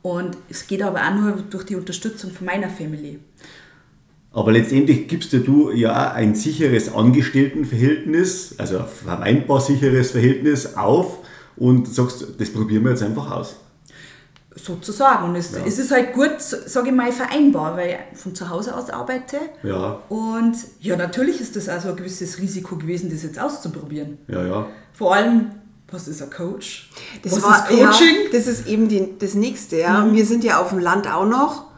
[0.04, 3.20] Und es geht aber auch nur durch die Unterstützung von meiner Family.
[4.34, 11.18] Aber letztendlich gibst du ja ein sicheres Angestelltenverhältnis, also ein vermeintbar sicheres Verhältnis auf
[11.58, 13.56] und sagst, das probieren wir jetzt einfach aus.
[14.56, 15.30] Sozusagen.
[15.30, 15.60] Und es, ja.
[15.66, 19.38] es ist halt gut, sage ich mal, vereinbar, weil ich von zu Hause aus arbeite.
[19.64, 20.02] Ja.
[20.10, 24.18] Und ja, natürlich ist das also ein gewisses Risiko gewesen, das jetzt auszuprobieren.
[24.28, 24.68] Ja, ja.
[24.94, 25.52] Vor allem,
[25.90, 26.90] was ist ein Coach?
[27.24, 28.16] Das was war, ist Coaching?
[28.26, 29.78] Ja, das ist eben die, das Nächste.
[29.78, 30.06] Ja.
[30.06, 30.16] Mhm.
[30.16, 31.71] Wir sind ja auf dem Land auch noch.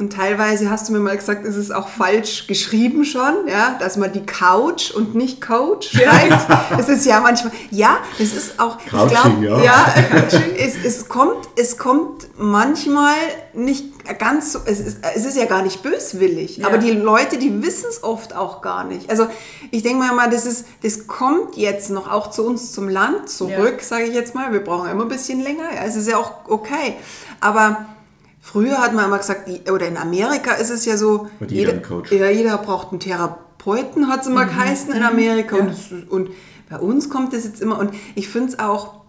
[0.00, 3.96] Und teilweise hast du mir mal gesagt, ist es auch falsch geschrieben schon, ja, dass
[3.96, 6.46] man die Couch und nicht Coach schreibt.
[6.78, 9.94] es ist ja manchmal, ja, es ist auch, Couching, ich glaube, ja, ja
[10.56, 13.16] es, es, kommt, es kommt manchmal
[13.54, 13.86] nicht
[14.20, 16.68] ganz so, es ist, es ist ja gar nicht böswillig, ja.
[16.68, 19.10] aber die Leute, die wissen es oft auch gar nicht.
[19.10, 19.26] Also
[19.72, 23.28] ich denke mal, mal das, ist, das kommt jetzt noch auch zu uns zum Land
[23.28, 23.84] zurück, ja.
[23.84, 24.52] sage ich jetzt mal.
[24.52, 26.94] Wir brauchen immer ein bisschen länger, ja, es ist ja auch okay.
[27.40, 27.86] Aber
[28.50, 32.56] Früher hat man immer gesagt, oder in Amerika ist es ja so, jeder, jeder, jeder,
[32.56, 34.48] braucht einen Therapeuten, hat es immer mhm.
[34.48, 35.06] geheißen in mhm.
[35.06, 35.58] Amerika.
[35.58, 35.64] Ja.
[35.64, 36.30] Und, und,
[36.70, 39.02] bei uns kommt das jetzt immer, und ich finde es auch,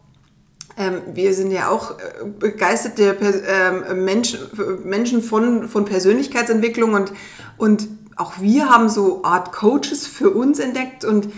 [0.76, 3.16] ähm, wir sind ja auch äh, begeisterte
[3.48, 4.40] ähm, Menschen,
[4.84, 7.14] Menschen von, von Persönlichkeitsentwicklung und,
[7.58, 11.30] und auch wir haben so Art Coaches für uns entdeckt und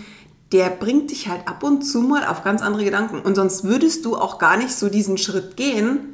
[0.50, 3.20] der bringt dich halt ab und zu mal auf ganz andere Gedanken.
[3.20, 6.12] Und sonst würdest du auch gar nicht so diesen Schritt gehen,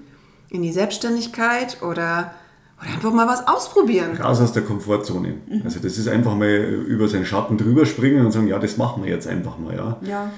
[0.50, 2.32] in die Selbstständigkeit oder,
[2.80, 4.16] oder einfach mal was ausprobieren.
[4.16, 5.34] Raus aus der Komfortzone.
[5.46, 5.62] Mhm.
[5.64, 9.04] Also das ist einfach mal über seinen Schatten drüber springen und sagen, ja, das machen
[9.04, 9.76] wir jetzt einfach mal.
[9.76, 9.96] Ja.
[10.02, 10.32] ja.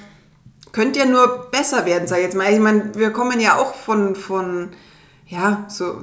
[0.73, 2.53] Könnte ja nur besser werden, sag ich jetzt mal.
[2.53, 4.71] Ich meine, wir kommen ja auch von, von
[5.27, 5.95] ja, so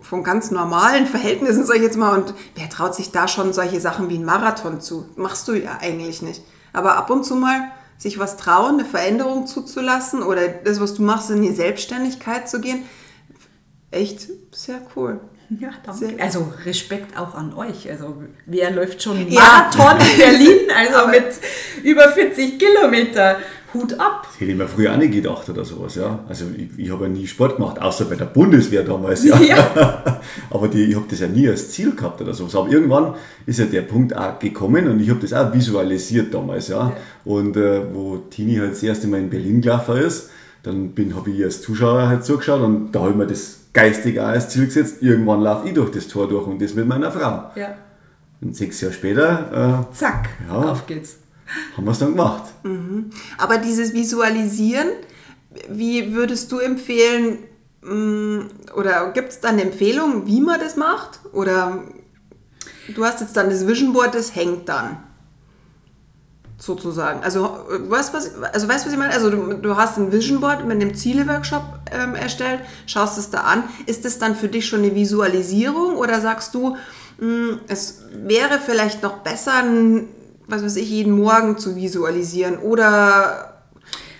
[0.00, 2.18] von ganz normalen Verhältnissen, sag ich jetzt mal.
[2.18, 5.06] Und wer traut sich da schon solche Sachen wie ein Marathon zu?
[5.16, 6.42] Machst du ja eigentlich nicht.
[6.72, 7.60] Aber ab und zu mal
[7.98, 12.60] sich was trauen, eine Veränderung zuzulassen oder das, was du machst, in die Selbstständigkeit zu
[12.60, 12.84] gehen,
[13.90, 15.20] echt sehr cool.
[15.58, 16.06] Ja, danke.
[16.06, 17.90] Sehr also Respekt auch an euch.
[17.90, 20.06] Also wer läuft schon Marathon ja.
[20.12, 21.26] in Berlin, also mit
[21.82, 23.38] über 40 Kilometer.
[23.72, 24.26] Hut ab.
[24.26, 26.24] Das hätte ich mir früher auch nicht gedacht oder sowas, ja.
[26.28, 29.40] Also ich, ich habe ja nie Sport gemacht, außer bei der Bundeswehr damals, ja.
[29.40, 30.20] ja.
[30.50, 32.56] Aber die, ich habe das ja nie als Ziel gehabt oder sowas.
[32.56, 33.14] Aber irgendwann
[33.46, 36.88] ist ja der Punkt auch gekommen und ich habe das auch visualisiert damals, ja.
[36.88, 36.96] ja.
[37.24, 40.30] Und äh, wo Tini halt das erste Mal in Berlin gelaufen ist,
[40.64, 44.26] dann habe ich als Zuschauer halt zugeschaut und da habe ich mir das geistig auch
[44.26, 47.50] als Ziel gesetzt, irgendwann laufe ich durch das Tor durch und das mit meiner Frau.
[47.54, 47.74] Ja.
[48.40, 50.56] Und sechs Jahre später Zack, Ja.
[50.56, 51.12] auf geht's.
[51.46, 52.44] äh, haben wir es dann gemacht.
[53.38, 54.88] Aber dieses Visualisieren,
[55.68, 57.38] wie würdest du empfehlen,
[57.82, 58.44] mh,
[58.76, 61.20] oder gibt es da eine Empfehlung, wie man das macht?
[61.32, 61.82] Oder
[62.94, 64.96] du hast jetzt dann das Vision Board, das hängt dann.
[66.60, 67.22] Sozusagen.
[67.22, 69.14] Also, äh, weißt, was, also weißt du, was ich meine?
[69.14, 73.40] Also, du, du hast ein Vision Board mit einem Ziele-Workshop ähm, erstellt, schaust es da
[73.40, 73.64] an.
[73.86, 76.76] Ist das dann für dich schon eine Visualisierung oder sagst du,
[77.18, 79.64] mh, es wäre vielleicht noch besser,
[80.48, 82.58] was weiß ich, jeden Morgen zu visualisieren?
[82.58, 83.62] Oder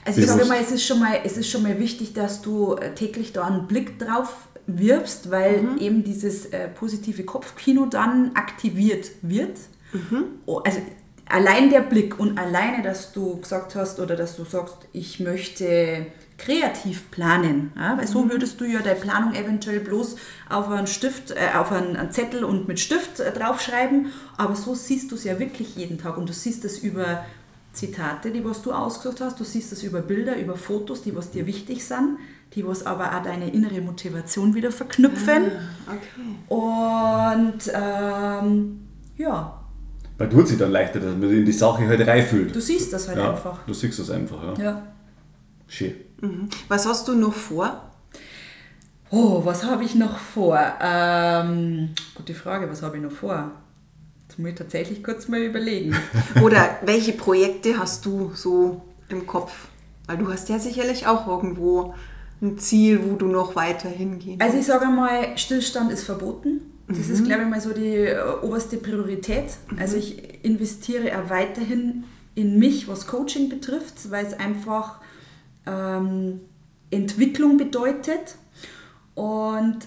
[0.06, 2.74] Also ich sage mal, es ist schon mal, es ist schon mal wichtig, dass du
[2.74, 4.32] äh, täglich da einen Blick drauf
[4.66, 9.58] wirfst, weil eben dieses äh, positive Kopfkino dann aktiviert wird.
[10.46, 10.78] Oh, Also
[11.30, 16.06] allein der Blick und alleine, dass du gesagt hast oder dass du sagst, ich möchte
[16.38, 17.98] kreativ planen, ja?
[17.98, 20.16] weil so würdest du ja deine Planung eventuell bloß
[20.48, 24.06] auf einen Stift, äh, auf einen, Zettel und mit Stift äh, draufschreiben,
[24.38, 26.16] aber so siehst du es ja wirklich jeden Tag.
[26.16, 27.24] Und du siehst es über
[27.72, 31.30] Zitate, die was du ausgesucht hast, du siehst es über Bilder, über Fotos, die was
[31.30, 32.18] dir wichtig sind,
[32.54, 35.52] die was aber auch deine innere Motivation wieder verknüpfen.
[35.86, 36.54] Okay.
[36.54, 39.59] und ähm, ja,
[40.20, 42.54] Weil tut sich dann leichter, dass man in die Sache halt reinfühlt.
[42.54, 43.64] du siehst das halt ja, einfach.
[43.66, 44.62] Du siehst das einfach, ja.
[44.62, 44.82] Ja.
[45.66, 45.94] Schön.
[46.68, 47.90] Was hast du noch vor?
[49.08, 50.60] Oh, was habe ich noch vor?
[50.78, 53.50] Ähm, gute Frage, was habe ich noch vor?
[54.28, 55.96] Jetzt muss ich tatsächlich kurz mal überlegen.
[56.42, 59.68] Oder welche Projekte hast du so im Kopf?
[60.06, 61.94] Weil du hast ja sicherlich auch irgendwo
[62.42, 66.69] ein Ziel, wo du noch weiter hingehen Also ich sage mal, Stillstand ist verboten.
[66.90, 69.44] Das ist, glaube ich, mal so die äh, oberste Priorität.
[69.78, 75.00] Also ich investiere auch weiterhin in mich, was Coaching betrifft, weil es einfach
[75.66, 76.40] ähm,
[76.90, 78.36] Entwicklung bedeutet.
[79.14, 79.78] Und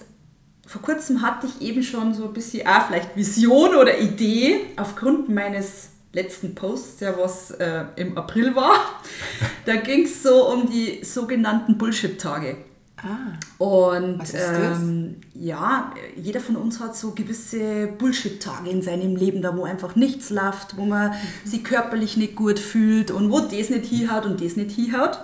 [0.66, 5.28] vor kurzem hatte ich eben schon so ein bisschen auch vielleicht Vision oder Idee aufgrund
[5.28, 8.74] meines letzten Posts, der was äh, im April war.
[9.66, 12.58] Da ging es so um die sogenannten Bullshit-Tage.
[12.96, 19.56] Ah, Und ähm, ja, jeder von uns hat so gewisse Bullshit-Tage in seinem Leben, da
[19.56, 21.12] wo einfach nichts läuft, wo man
[21.44, 25.18] sich körperlich nicht gut fühlt und wo das nicht hinhaut und das nicht hinhaut.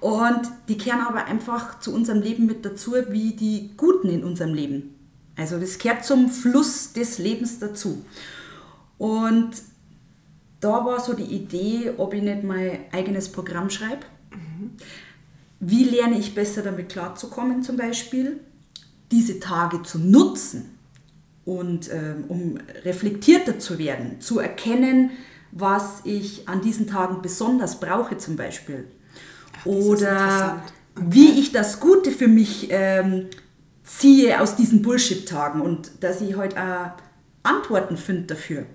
[0.00, 4.52] Und die kehren aber einfach zu unserem Leben mit dazu, wie die Guten in unserem
[4.52, 4.94] Leben.
[5.36, 8.04] Also das gehört zum Fluss des Lebens dazu.
[8.98, 9.50] Und
[10.60, 14.04] da war so die Idee, ob ich nicht mein eigenes Programm schreibe.
[15.64, 18.40] Wie lerne ich besser damit klarzukommen zum Beispiel?
[19.12, 20.76] Diese Tage zu nutzen
[21.44, 25.10] und ähm, um reflektierter zu werden, zu erkennen,
[25.52, 28.88] was ich an diesen Tagen besonders brauche zum Beispiel.
[29.64, 30.62] ist Oder interessant.
[30.96, 33.26] wie ich das Gute für mich ähm,
[33.84, 36.90] ziehe aus diesen Bullshit-Tagen und dass ich halt auch
[37.44, 38.66] Antworten finde dafür.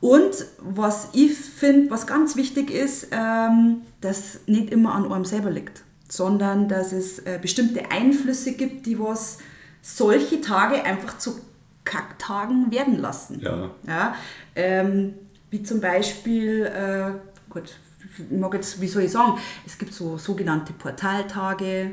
[0.00, 5.50] Und was ich finde, was ganz wichtig ist, ähm, dass nicht immer an einem selber
[5.50, 9.38] liegt, sondern dass es äh, bestimmte Einflüsse gibt, die was
[9.82, 11.40] solche Tage einfach zu
[11.84, 13.40] Kacktagen werden lassen.
[13.40, 13.70] Ja.
[13.86, 14.14] Ja,
[14.54, 15.14] ähm,
[15.50, 17.12] wie zum Beispiel, äh,
[17.48, 17.72] gut,
[18.18, 21.92] ich mag jetzt, wie soll ich sagen, es gibt so sogenannte Portaltage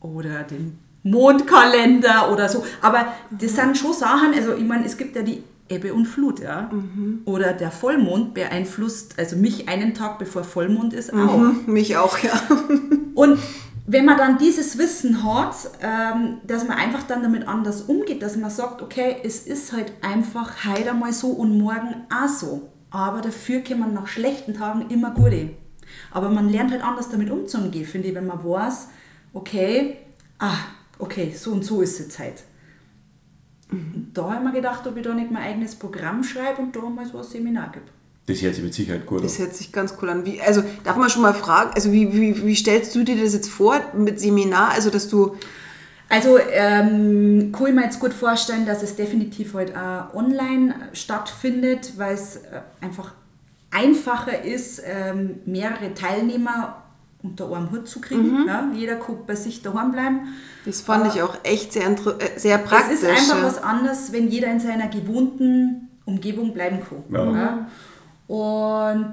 [0.00, 5.16] oder den Mondkalender oder so, aber das sind schon Sachen, also ich meine, es gibt
[5.16, 6.70] ja die Ebbe und Flut, ja,
[7.24, 11.38] oder der Vollmond beeinflusst, also mich einen Tag bevor Vollmond ist auch.
[11.38, 12.32] Mhm, mich auch, ja.
[13.14, 13.38] Und
[13.86, 18.36] wenn man dann dieses Wissen hat, ähm, dass man einfach dann damit anders umgeht, dass
[18.36, 22.70] man sagt, okay, es ist halt einfach heute einmal so und morgen auch so.
[22.90, 25.50] Aber dafür kann man nach schlechten Tagen immer gute.
[26.10, 28.88] Aber man lernt halt anders damit umzugehen, finde ich, wenn man weiß,
[29.32, 29.98] okay,
[30.38, 30.56] ah,
[30.98, 32.44] okay, so und so ist die Zeit.
[34.14, 36.80] Da habe ich mir gedacht, ob ich da nicht mein eigenes Programm schreibe und da
[36.80, 37.86] mal so ein Seminar gebe.
[38.26, 39.46] Das hört sich mit Sicherheit gut Das an.
[39.46, 40.24] hört sich ganz cool an.
[40.24, 43.34] Wie, also darf man schon mal fragen, also wie, wie, wie stellst du dir das
[43.34, 44.70] jetzt vor mit Seminar?
[44.70, 45.36] Also dass du,
[46.08, 51.92] Also ähm, kann ich mir jetzt gut vorstellen, dass es definitiv halt auch online stattfindet,
[51.98, 53.12] weil es äh, einfach
[53.70, 56.83] einfacher ist, ähm, mehrere Teilnehmer
[57.24, 58.46] unter einem Hut zu kriegen.
[58.46, 58.70] Ja?
[58.74, 60.34] Jeder kann bei sich daheim bleiben.
[60.64, 62.98] das fand ich auch echt sehr, äh, sehr praktisch.
[62.98, 67.02] Es ist einfach was anderes, wenn jeder in seiner gewohnten Umgebung bleiben kann.
[67.08, 67.36] Ja.
[67.36, 67.68] Ja?
[68.26, 69.12] Und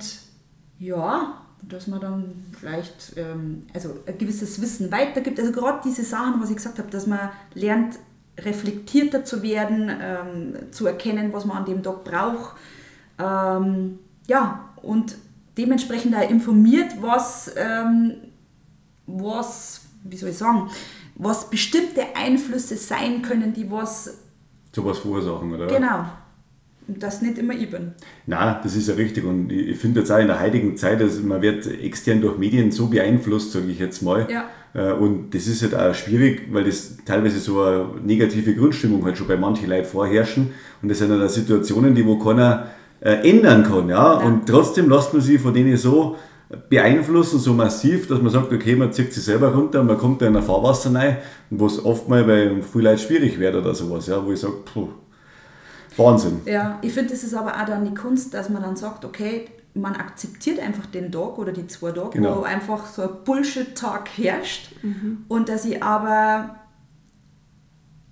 [0.78, 5.40] ja, dass man dann vielleicht ähm, also ein gewisses Wissen weitergibt.
[5.40, 7.98] Also gerade diese Sachen, was ich gesagt habe, dass man lernt,
[8.40, 12.56] reflektierter zu werden, ähm, zu erkennen, was man an dem Tag braucht.
[13.20, 15.16] Ähm, ja, und
[15.58, 18.14] dementsprechend auch informiert, was, ähm,
[19.08, 20.70] was, wie soll ich sagen,
[21.16, 24.18] was bestimmte Einflüsse sein können, die was.
[24.74, 25.68] Sowas verursachen, oder?
[25.68, 26.06] Genau.
[26.88, 27.92] Und das nicht immer ich bin.
[28.26, 29.24] Nein, das ist ja richtig.
[29.24, 32.72] Und ich finde jetzt auch in der heutigen Zeit, also man wird extern durch Medien
[32.72, 34.28] so beeinflusst, sage ich jetzt mal.
[34.30, 34.50] Ja.
[34.74, 39.18] Äh, Und das ist halt auch schwierig, weil das teilweise so eine negative Grundstimmung halt
[39.18, 40.54] schon bei manchen Leuten vorherrschen.
[40.82, 42.68] Und das sind dann Situationen, die wo keiner
[43.02, 43.90] äh, ändern kann.
[43.90, 44.20] Ja?
[44.20, 44.26] Ja.
[44.26, 46.16] Und trotzdem lässt man sich von denen so
[46.70, 50.28] beeinflussen, so massiv, dass man sagt, okay, man zieht sich selber runter, man kommt da
[50.28, 51.18] in ein Fahrwasser rein,
[51.50, 54.24] was oft mal bei vielen Leuten schwierig wird oder sowas, ja?
[54.26, 54.90] wo ich sage, puh,
[55.98, 56.42] Wahnsinn.
[56.46, 59.46] Ja, ich finde, das ist aber auch dann die Kunst, dass man dann sagt, okay,
[59.74, 62.40] man akzeptiert einfach den Tag oder die zwei Tage, Genau.
[62.40, 64.74] wo einfach so ein Bullshit-Tag herrscht
[65.30, 66.58] und dass ich aber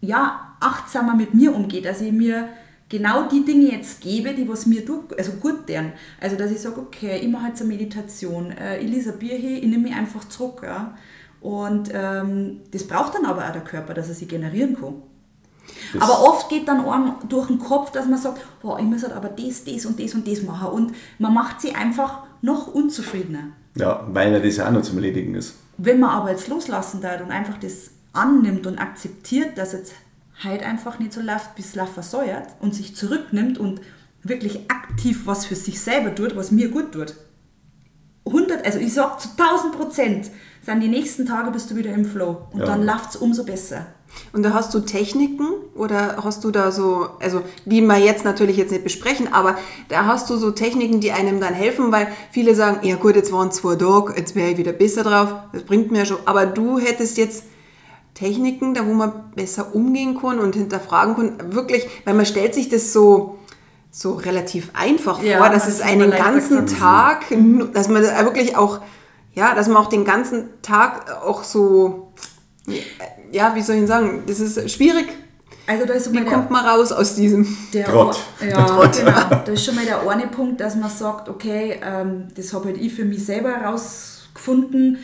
[0.01, 2.47] ja, achtsamer mit mir umgehe, dass ich mir
[2.89, 5.93] genau die Dinge jetzt gebe, die was mir tut, also gut tun.
[6.19, 9.35] Also dass ich sage, okay, ich mache jetzt eine Meditation, äh, ich lese ein Bier
[9.37, 10.61] hier, ich nehme mich einfach zurück.
[10.63, 10.95] Ja?
[11.41, 14.95] Und ähm, das braucht dann aber auch der Körper, dass er sich generieren kann.
[15.93, 19.03] Das- aber oft geht dann einem durch den Kopf, dass man sagt, oh, ich muss
[19.03, 20.69] halt aber das, das und das und das machen.
[20.69, 23.49] Und man macht sie einfach noch unzufriedener.
[23.75, 25.55] Ja, weil ja das ja auch noch zum Erledigen ist.
[25.77, 29.93] Wenn man aber jetzt loslassen darf und einfach das annimmt und akzeptiert, dass jetzt
[30.43, 32.25] halt einfach nicht so läuft, wie es laufen soll
[32.61, 33.81] und sich zurücknimmt und
[34.23, 37.15] wirklich aktiv was für sich selber tut, was mir gut tut.
[38.25, 40.29] 100, also ich sag zu 1000 Prozent,
[40.61, 42.65] sind die nächsten Tage bist du wieder im Flow und Ja.
[42.65, 43.87] dann läuft es umso besser.
[44.33, 48.57] Und da hast du Techniken oder hast du da so, also die wir jetzt natürlich
[48.57, 49.55] jetzt nicht besprechen, aber
[49.87, 53.31] da hast du so Techniken, die einem dann helfen, weil viele sagen, ja gut, jetzt
[53.31, 56.17] waren zwei Tage, jetzt wäre ich wieder besser drauf, das bringt mir ja schon.
[56.25, 57.43] Aber du hättest jetzt
[58.19, 62.69] Techniken, da wo man besser umgehen kann und hinterfragen kann, wirklich, weil man stellt sich
[62.69, 63.39] das so
[63.91, 66.67] so relativ einfach Ja, vor, dass es einen ganzen.
[66.67, 67.25] Tag,
[67.73, 68.81] dass man da wirklich auch,
[69.33, 72.11] ja, dass man auch den ganzen Tag auch so,
[73.31, 75.07] ja, wie soll ich sagen, das ist schwierig.
[75.65, 77.45] Also da ist so Wie kommt man raus aus diesem?
[77.73, 78.17] Der Trott.
[78.41, 78.85] Ja, genau.
[79.45, 82.77] Das ist schon mal der eine Punkt, dass man sagt, okay, ähm, das habe halt
[82.77, 84.97] ich für mich selber herausgefunden.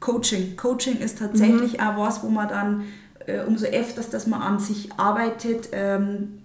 [0.00, 0.56] Coaching.
[0.56, 2.84] Coaching ist tatsächlich auch was, wo man dann
[3.26, 6.42] äh, umso öfters, dass man an sich arbeitet, ähm,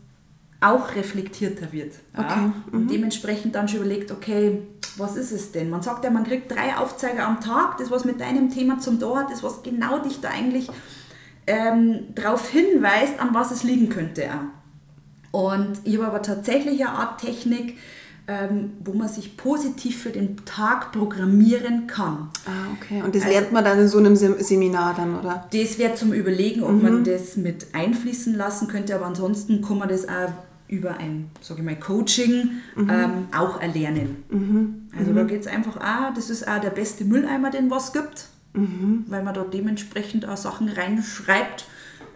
[0.60, 1.96] auch reflektierter wird.
[2.18, 2.24] Ja?
[2.24, 4.62] Okay, Und dementsprechend dann schon überlegt, okay,
[4.98, 5.70] was ist es denn?
[5.70, 9.00] Man sagt ja, man kriegt drei Aufzeiger am Tag, das was mit deinem Thema zum
[9.00, 10.70] Tor hat, das was genau dich da eigentlich
[11.48, 14.30] ähm, darauf hinweist, an was es liegen könnte.
[14.30, 14.64] Auch.
[15.34, 17.78] Und ich habe aber tatsächlich eine Art Technik,
[18.86, 22.30] wo man sich positiv für den Tag programmieren kann.
[22.46, 23.02] Ah, okay.
[23.04, 25.46] Und das Also- lernt man dann in so einem Sem Seminar dann, oder?
[25.52, 29.90] Das wäre zum Überlegen, ob man das mit einfließen lassen könnte, aber ansonsten kann man
[29.90, 30.32] das auch
[30.70, 34.88] über ein, sage ich mal, Coaching ähm, auch erlernen.
[34.98, 38.30] Also da geht es einfach auch, das ist auch der beste Mülleimer, den was gibt,
[38.54, 41.66] weil man da dementsprechend auch Sachen reinschreibt,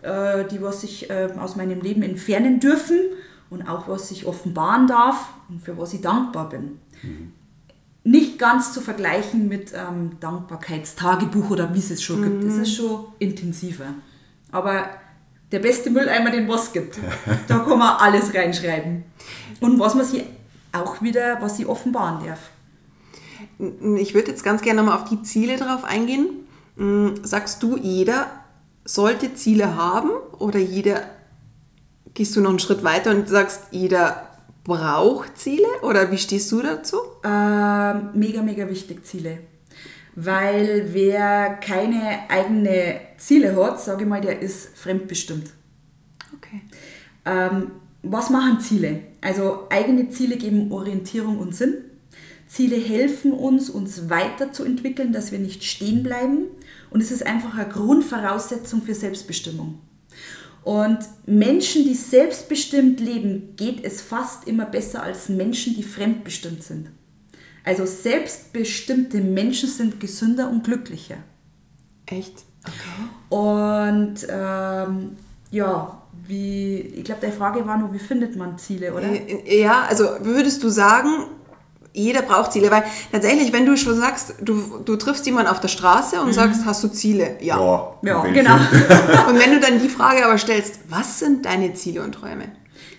[0.04, 2.98] äh, die was sich äh, aus meinem Leben entfernen dürfen
[3.50, 6.80] und auch was ich offenbaren darf und für was ich dankbar bin.
[8.04, 12.44] Nicht ganz zu vergleichen mit ähm, Dankbarkeitstagebuch oder wie es es schon gibt.
[12.46, 13.86] Das ist schon intensiver.
[14.52, 14.90] Aber
[15.52, 17.00] der beste Mülleimer, den was gibt.
[17.48, 19.04] Da kann man alles reinschreiben.
[19.60, 20.24] Und was man sich
[20.72, 22.40] auch wieder, was sie offenbaren darf.
[23.98, 26.28] Ich würde jetzt ganz gerne nochmal auf die Ziele drauf eingehen.
[26.76, 28.28] Mm, Sagst du, jeder
[28.86, 31.02] sollte Ziele haben oder jeder,
[32.18, 34.28] gehst du noch einen Schritt weiter und sagst, jeder
[34.64, 36.98] braucht Ziele oder wie stehst du dazu?
[37.24, 39.38] Ähm, mega, mega wichtig, Ziele.
[40.16, 45.52] Weil wer keine eigene Ziele hat, sage ich mal, der ist fremdbestimmt.
[46.36, 46.62] Okay.
[47.24, 49.02] Ähm, was machen Ziele?
[49.22, 51.76] Also eigene Ziele geben Orientierung und Sinn.
[52.48, 56.48] Ziele helfen uns, uns weiterzuentwickeln, dass wir nicht stehen bleiben.
[56.90, 59.82] Und es ist einfach eine Grundvoraussetzung für Selbstbestimmung.
[60.68, 66.90] Und Menschen, die selbstbestimmt leben, geht es fast immer besser als Menschen, die fremdbestimmt sind.
[67.64, 71.20] Also selbstbestimmte Menschen sind gesünder und glücklicher.
[72.06, 72.44] Echt?
[73.30, 75.16] Und ähm,
[75.52, 79.08] ja, wie, ich glaube, die Frage war nur, wie findet man Ziele, oder?
[79.50, 81.28] Ja, also würdest du sagen,
[81.98, 85.68] jeder braucht Ziele, weil tatsächlich, wenn du schon sagst, du, du triffst jemanden auf der
[85.68, 87.38] Straße und sagst, hast du Ziele?
[87.42, 87.58] Ja.
[88.04, 88.34] Ja, welche?
[88.34, 88.56] genau.
[89.28, 92.52] Und wenn du dann die Frage aber stellst, was sind deine Ziele und Träume?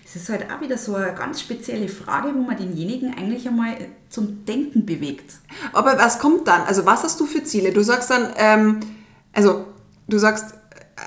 [0.05, 3.77] Es ist halt auch wieder so eine ganz spezielle Frage, wo man denjenigen eigentlich einmal
[4.09, 5.35] zum Denken bewegt.
[5.71, 6.63] Aber was kommt dann?
[6.63, 7.71] Also was hast du für Ziele?
[7.71, 8.79] Du sagst dann, ähm,
[9.33, 9.65] also
[10.07, 10.55] du sagst,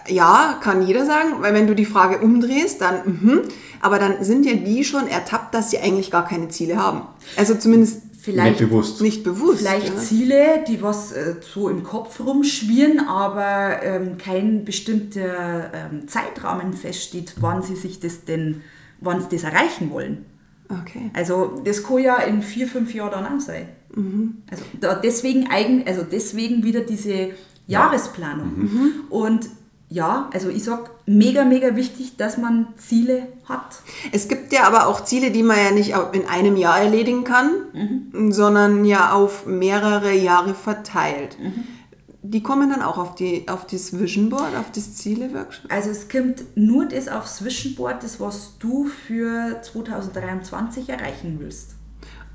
[0.07, 3.40] äh, ja, kann jeder sagen, weil wenn du die Frage umdrehst, dann, mhm,
[3.82, 7.02] aber dann sind ja die schon ertappt, dass sie eigentlich gar keine Ziele haben.
[7.36, 9.00] Also zumindest vielleicht Nicht bewusst.
[9.02, 9.58] Nicht bewusst.
[9.58, 9.96] Vielleicht ja.
[9.96, 17.34] Ziele, die was äh, so im Kopf rumschwirren, aber ähm, kein bestimmter ähm, Zeitrahmen feststeht,
[17.40, 18.62] wann sie sich das denn,
[19.00, 20.26] wann sie das erreichen wollen.
[20.68, 21.10] Okay.
[21.12, 23.66] Also das kann ja in vier, fünf Jahren dann auch sein.
[24.50, 27.30] Also da deswegen eigen, also deswegen wieder diese
[27.66, 28.70] Jahresplanung.
[29.10, 29.48] Und
[29.93, 33.82] ja, also ich sag mega, mega wichtig, dass man Ziele hat.
[34.11, 37.51] Es gibt ja aber auch Ziele, die man ja nicht in einem Jahr erledigen kann,
[38.32, 41.36] sondern ja auf mehrere Jahre verteilt.
[42.22, 45.70] Die kommen dann auch auf, die, auf das Vision Board, auf das Ziele-Workshop.
[45.70, 51.74] Also es kommt nur das aufs Zwischenboard, das was du für 2023 erreichen willst.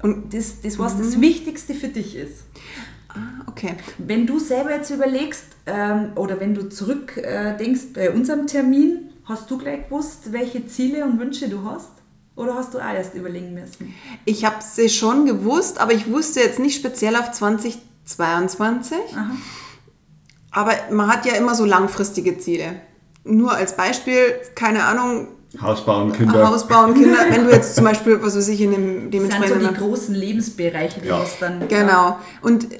[0.03, 2.43] Und das, das was das Wichtigste für dich ist.
[3.17, 3.75] Ah, okay.
[3.97, 7.55] Wenn du selber jetzt überlegst ähm, oder wenn du zurück äh,
[7.93, 11.91] bei unserem Termin, hast du gleich gewusst, welche Ziele und Wünsche du hast?
[12.35, 13.95] Oder hast du auch erst überlegen müssen?
[14.25, 18.97] Ich habe sie schon gewusst, aber ich wusste jetzt nicht speziell auf 2022.
[20.51, 22.81] Aber man hat ja immer so langfristige Ziele.
[23.23, 25.29] Nur als Beispiel, keine Ahnung,
[25.61, 26.49] Haus bauen, Kinder.
[26.49, 27.19] Haus bauen, Kinder.
[27.29, 29.79] Wenn du jetzt zum Beispiel, was weiß ich, in dem Das sind so dementsprechenden die
[29.79, 31.19] großen Lebensbereiche, die Ja.
[31.21, 31.67] was dann...
[31.67, 32.17] Genau.
[32.41, 32.77] Und äh,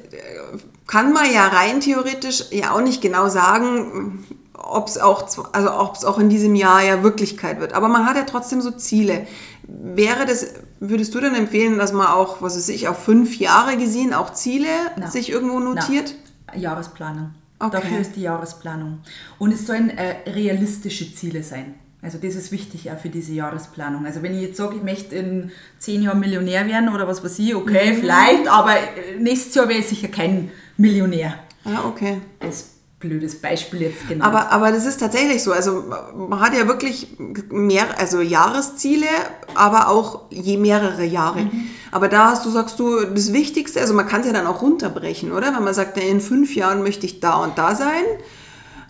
[0.85, 6.03] kann man ja rein theoretisch ja auch nicht genau sagen, ob es auch, also ob's
[6.05, 7.73] auch in diesem Jahr ja Wirklichkeit wird.
[7.73, 9.27] Aber man hat ja trotzdem so Ziele.
[9.63, 10.47] Wäre das,
[10.79, 14.33] würdest du dann empfehlen, dass man auch, was weiß ich, auf fünf Jahre gesehen auch
[14.33, 15.09] Ziele Na.
[15.09, 16.15] sich irgendwo notiert?
[16.47, 17.31] Na, Jahresplanung.
[17.59, 17.71] Okay.
[17.71, 18.99] Dafür ist die Jahresplanung.
[19.39, 21.75] Und es sollen äh, realistische Ziele sein.
[22.07, 24.05] Also das ist wichtig auch für diese Jahresplanung.
[24.05, 27.37] Also wenn ich jetzt sage, ich möchte in zehn Jahren Millionär werden oder was weiß
[27.39, 27.97] ich, okay, Mhm.
[27.97, 28.75] vielleicht, aber
[29.19, 31.33] nächstes Jahr wäre ich sicher kein Millionär.
[31.65, 32.21] Ah, okay.
[32.39, 34.23] Als blödes Beispiel jetzt genannt.
[34.33, 35.51] Aber, aber das ist tatsächlich so.
[35.51, 35.83] Also
[36.15, 37.17] man hat ja wirklich
[37.49, 39.07] mehr, also Jahresziele,
[39.53, 41.41] aber auch je mehrere Jahre.
[41.41, 41.67] Mhm.
[41.91, 44.61] Aber da hast du, sagst du, das Wichtigste, also man kann es ja dann auch
[44.61, 45.53] runterbrechen, oder?
[45.53, 48.05] Wenn man sagt, in fünf Jahren möchte ich da und da sein.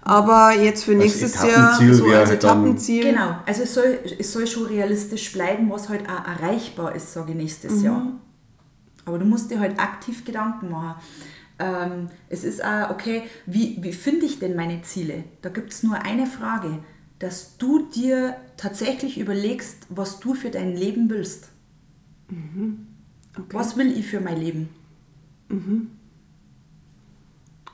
[0.07, 3.03] Aber jetzt für nächstes Jahr Etappenziel so als Etappenziel.
[3.03, 7.31] Genau, also es soll, es soll schon realistisch bleiben, was halt auch erreichbar ist, sage
[7.31, 8.13] ich nächstes Jahr.
[9.03, 10.95] Aber du musst dir halt aktiv Gedanken machen.
[11.59, 15.25] Ähm, es ist auch, okay, wie, wie finde ich denn meine Ziele?
[15.41, 16.79] Da gibt es nur eine Frage,
[17.19, 21.49] dass du dir tatsächlich überlegst, was du für dein Leben willst.
[23.51, 24.69] Was will ich für mein Leben?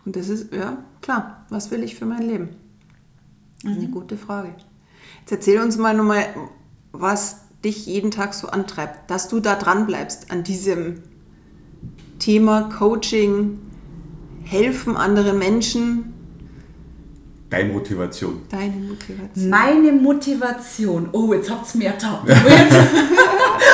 [0.06, 2.50] Und das ist, ja, klar, was will ich für mein Leben?
[3.64, 3.92] Das ist eine Mhm.
[3.92, 4.50] gute Frage.
[5.22, 6.26] Jetzt erzähl uns mal nochmal,
[6.92, 11.02] was dich jeden Tag so antreibt, dass du da dran bleibst an diesem
[12.20, 13.60] Thema Coaching,
[14.44, 16.10] helfen anderen Menschen,
[17.50, 18.42] Deine Motivation.
[18.50, 19.50] deine Motivation.
[19.50, 21.10] Meine Motivation.
[21.12, 22.28] Oh, jetzt habt ihr mir ertappt.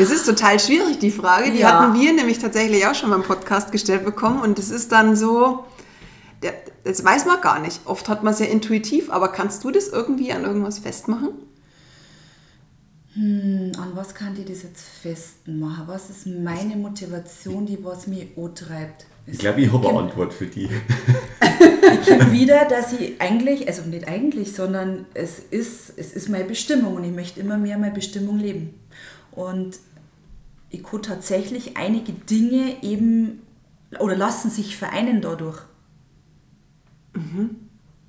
[0.00, 1.50] Das ist total schwierig, die Frage.
[1.52, 1.80] Die Ja.
[1.80, 4.40] hatten wir nämlich tatsächlich auch schon beim Podcast gestellt bekommen.
[4.40, 5.64] Und das ist dann so,
[6.84, 7.80] das weiß man gar nicht.
[7.84, 11.30] Oft hat man es ja intuitiv, aber kannst du das irgendwie an irgendwas festmachen?
[13.14, 15.84] Hm, An was kann ich das jetzt festmachen?
[15.88, 19.06] Was ist meine Motivation, die was mich antreibt?
[19.26, 20.68] Ich glaube, ich habe eine Antwort für die.
[22.02, 26.44] Ich komme wieder, dass ich eigentlich, also nicht eigentlich, sondern es ist, es ist meine
[26.44, 28.74] Bestimmung und ich möchte immer mehr meine Bestimmung leben.
[29.32, 29.78] Und
[30.70, 33.42] ich kann tatsächlich einige Dinge eben
[33.98, 35.60] oder lassen sich vereinen dadurch.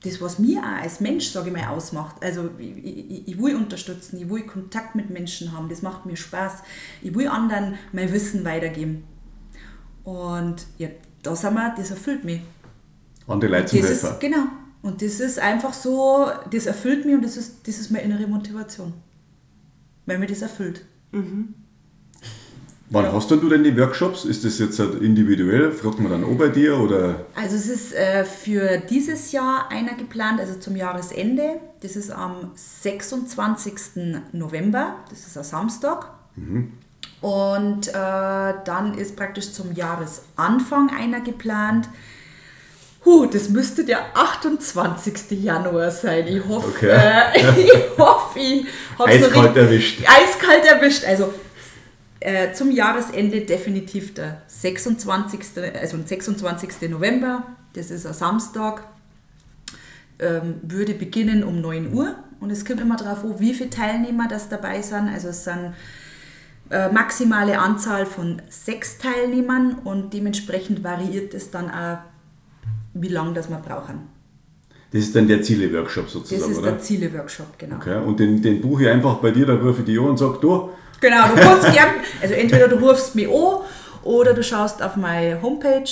[0.04, 2.24] Das, was mir auch als Mensch, sage ich mal, ausmacht.
[2.24, 6.16] Also ich, ich, ich will unterstützen, ich will Kontakt mit Menschen haben, das macht mir
[6.16, 6.64] Spaß.
[7.02, 9.04] Ich will anderen mein Wissen weitergeben.
[10.04, 10.90] Und ja,
[11.24, 12.42] da sind wir, das erfüllt mich.
[13.28, 14.46] Andere Leute zum Das ist, genau.
[14.82, 18.28] Und das ist einfach so, das erfüllt mich und das ist, das ist meine innere
[18.28, 18.94] Motivation.
[20.08, 20.84] Weil mir das erfüllt.
[22.94, 24.26] Wann hast denn du denn die Workshops?
[24.26, 25.72] Ist das jetzt halt individuell?
[25.72, 27.26] Fragt man dann auch bei dir oder?
[27.36, 31.62] Also es ist äh, für dieses Jahr einer geplant, also zum Jahresende.
[31.82, 33.74] Das ist am 26.
[34.34, 36.06] November, das ist ein Samstag.
[37.22, 41.88] Und äh, dann ist praktisch zum Jahresanfang einer geplant.
[43.06, 45.32] Huh, das müsste der 28.
[45.42, 46.28] Januar sein.
[46.28, 46.90] Ich hoffe, Okay.
[46.90, 48.66] äh, ich hoffe, ich
[49.00, 50.00] habe es Eiskalt erwischt.
[50.08, 51.06] Eiskalt erwischt.
[51.06, 51.34] Also
[52.22, 55.40] äh, zum Jahresende definitiv der 26.
[55.80, 56.90] Also der 26.
[56.90, 58.84] November, das ist ein Samstag,
[60.20, 62.16] ähm, würde beginnen um 9 Uhr.
[62.40, 65.10] Und es kommt immer darauf an, wie viele Teilnehmer das dabei sind.
[65.10, 65.74] Also es sind
[66.70, 71.98] äh, maximale Anzahl von sechs Teilnehmern und dementsprechend variiert es dann auch,
[72.94, 74.00] wie lange das wir brauchen.
[74.92, 76.72] Das ist dann der Ziele-Workshop Das sozusagen, ist oder?
[76.72, 77.78] der Ziele-Workshop, genau.
[77.78, 77.98] Okay.
[78.04, 80.38] Und den, den buche ich einfach bei dir, dann rufe ich dich an und sage,
[80.42, 80.70] du,
[81.02, 81.90] Genau, du kannst gern,
[82.22, 83.64] also entweder du rufst mich an
[84.04, 85.92] oder du schaust auf meine Homepage.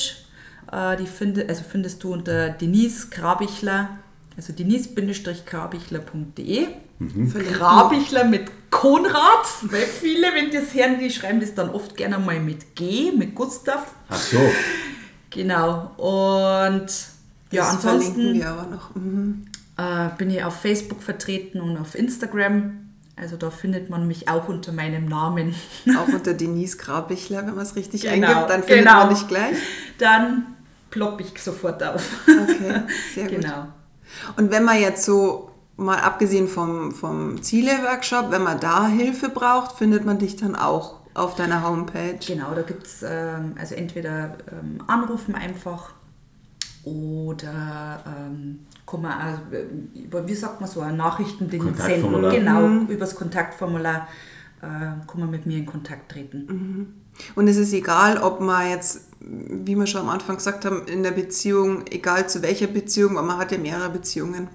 [0.72, 3.98] Äh, die finde, also findest du unter Denise Grabichler,
[4.38, 6.68] also denise-grabichler.de.
[7.00, 7.34] Mhm.
[7.54, 12.40] Grabichler mit Konrad, weil viele, wenn das hören, die schreiben das dann oft gerne mal
[12.40, 13.88] mit G, mit Gustav.
[14.10, 14.38] Ach so.
[15.32, 15.92] Genau.
[15.98, 16.88] Und
[17.52, 18.94] ja, das ansonsten wir aber noch.
[18.96, 19.46] Mhm.
[19.78, 22.89] Äh, bin ich auf Facebook vertreten und auf Instagram.
[23.20, 25.54] Also da findet man mich auch unter meinem Namen.
[25.98, 29.06] Auch unter Denise Grabichler, wenn man es richtig Genau, eingibt, dann findet genau.
[29.06, 29.58] man dich gleich.
[29.98, 30.56] Dann
[30.90, 32.04] plopp ich sofort auf.
[32.28, 33.42] Okay, sehr gut.
[33.42, 33.68] Genau.
[34.38, 39.78] Und wenn man jetzt so, mal abgesehen vom, vom Ziele-Workshop, wenn man da Hilfe braucht,
[39.78, 42.20] findet man dich dann auch auf deiner Homepage.
[42.26, 45.92] Genau, da gibt es ähm, also entweder ähm, anrufen einfach
[46.84, 49.66] oder ähm, kann man auch, äh,
[50.00, 52.30] über, wie sagt man so, ein Nachrichtending senden.
[52.30, 52.82] Genau, Mhm.
[52.88, 54.08] über das Kontaktformular
[54.62, 56.94] äh, kann man mit mir in Kontakt treten.
[57.36, 61.04] Und es ist egal, ob man jetzt, wie wir schon am Anfang gesagt haben, in
[61.04, 64.48] der Beziehung, egal zu welcher Beziehung, weil man hat ja mehrere Beziehungen,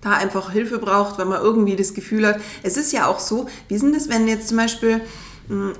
[0.00, 3.48] da einfach Hilfe braucht, weil man irgendwie das Gefühl hat, es ist ja auch so,
[3.68, 5.00] wie ist denn das, wenn jetzt zum Beispiel
[5.48, 5.74] mh, äh,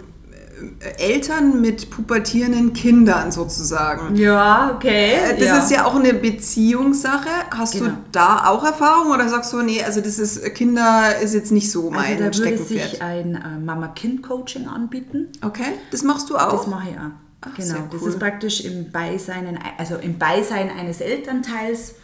[0.98, 5.12] Eltern mit pubertierenden Kindern sozusagen, Ja, okay.
[5.32, 7.28] Äh, Das ist ja auch eine Beziehungssache.
[7.50, 7.94] Hast du Genau.
[8.12, 11.90] da auch Erfahrung oder sagst du, nee, also das ist Kinder ist jetzt nicht so
[11.90, 15.28] mein Also da würde sich ein äh, Mama-Kind-Coaching anbieten.
[15.44, 16.52] Okay, das machst du auch.
[16.52, 17.11] Das mache ich auch.
[17.42, 17.68] Ach, genau.
[17.68, 18.09] sehr Das cool.
[18.09, 21.96] ist praktisch im Beisein, also im Beisein eines Elternteils.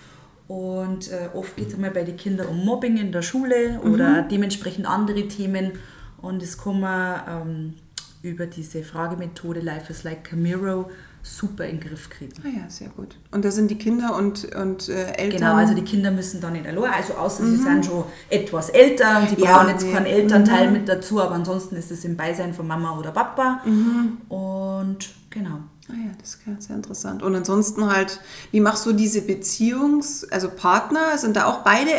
[0.48, 3.92] Und äh, oft geht es einmal bei den Kindern um Mobbing in der Schule Mhm.
[3.94, 5.72] oder dementsprechend andere Themen.
[6.20, 7.74] Und das kann man ähm,
[8.22, 10.88] über diese Fragemethode Life is like a Mirror
[11.22, 12.32] super in den Griff kriegen.
[12.44, 13.16] Ah ja, sehr gut.
[13.30, 15.40] Und da sind die Kinder und, und äh, Eltern.
[15.40, 19.20] Genau, also die Kinder müssen dann nicht allein, also außer sie sind schon etwas älter
[19.20, 19.44] und Mhm.
[19.44, 19.92] Ja, brauchen jetzt nee.
[19.92, 23.60] keinen Elternteil mit dazu, aber ansonsten ist es im Beisein von Mama oder Papa.
[23.64, 24.18] Mhm.
[24.28, 25.60] Und genau.
[25.88, 27.22] Ah ja, das ist sehr interessant.
[27.22, 28.20] Und ansonsten halt,
[28.50, 31.90] wie machst du diese Beziehungs-, also Partner, sind da auch beide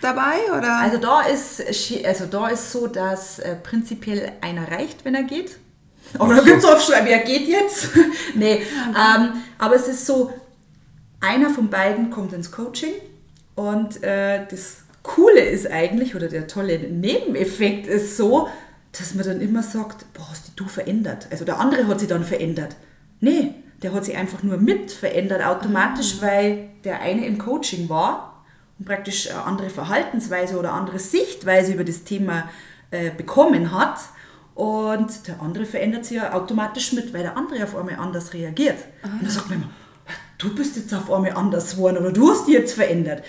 [0.00, 0.78] dabei oder?
[0.78, 1.62] Also da ist,
[2.04, 5.58] also da ist so, dass äh, prinzipiell einer reicht, wenn er geht.
[6.18, 7.88] Aber da gibt es oft schon, wer geht jetzt?
[8.34, 10.32] nee, ähm, aber es ist so,
[11.20, 12.92] einer von beiden kommt ins Coaching
[13.54, 18.48] und äh, das Coole ist eigentlich, oder der tolle Nebeneffekt ist so,
[18.92, 21.28] dass man dann immer sagt, boah, hast dich du verändert?
[21.30, 22.76] Also der andere hat sich dann verändert.
[23.20, 28.35] Nee, der hat sich einfach nur mit verändert automatisch, weil der eine im Coaching war
[28.84, 32.48] praktisch eine andere Verhaltensweise oder andere Sichtweise über das Thema
[32.90, 33.98] äh, bekommen hat.
[34.54, 38.78] Und der andere verändert sich ja automatisch mit, weil der andere auf einmal anders reagiert.
[39.02, 39.70] Und dann sagt man immer,
[40.38, 43.22] du bist jetzt auf einmal anders geworden oder du hast dich jetzt verändert.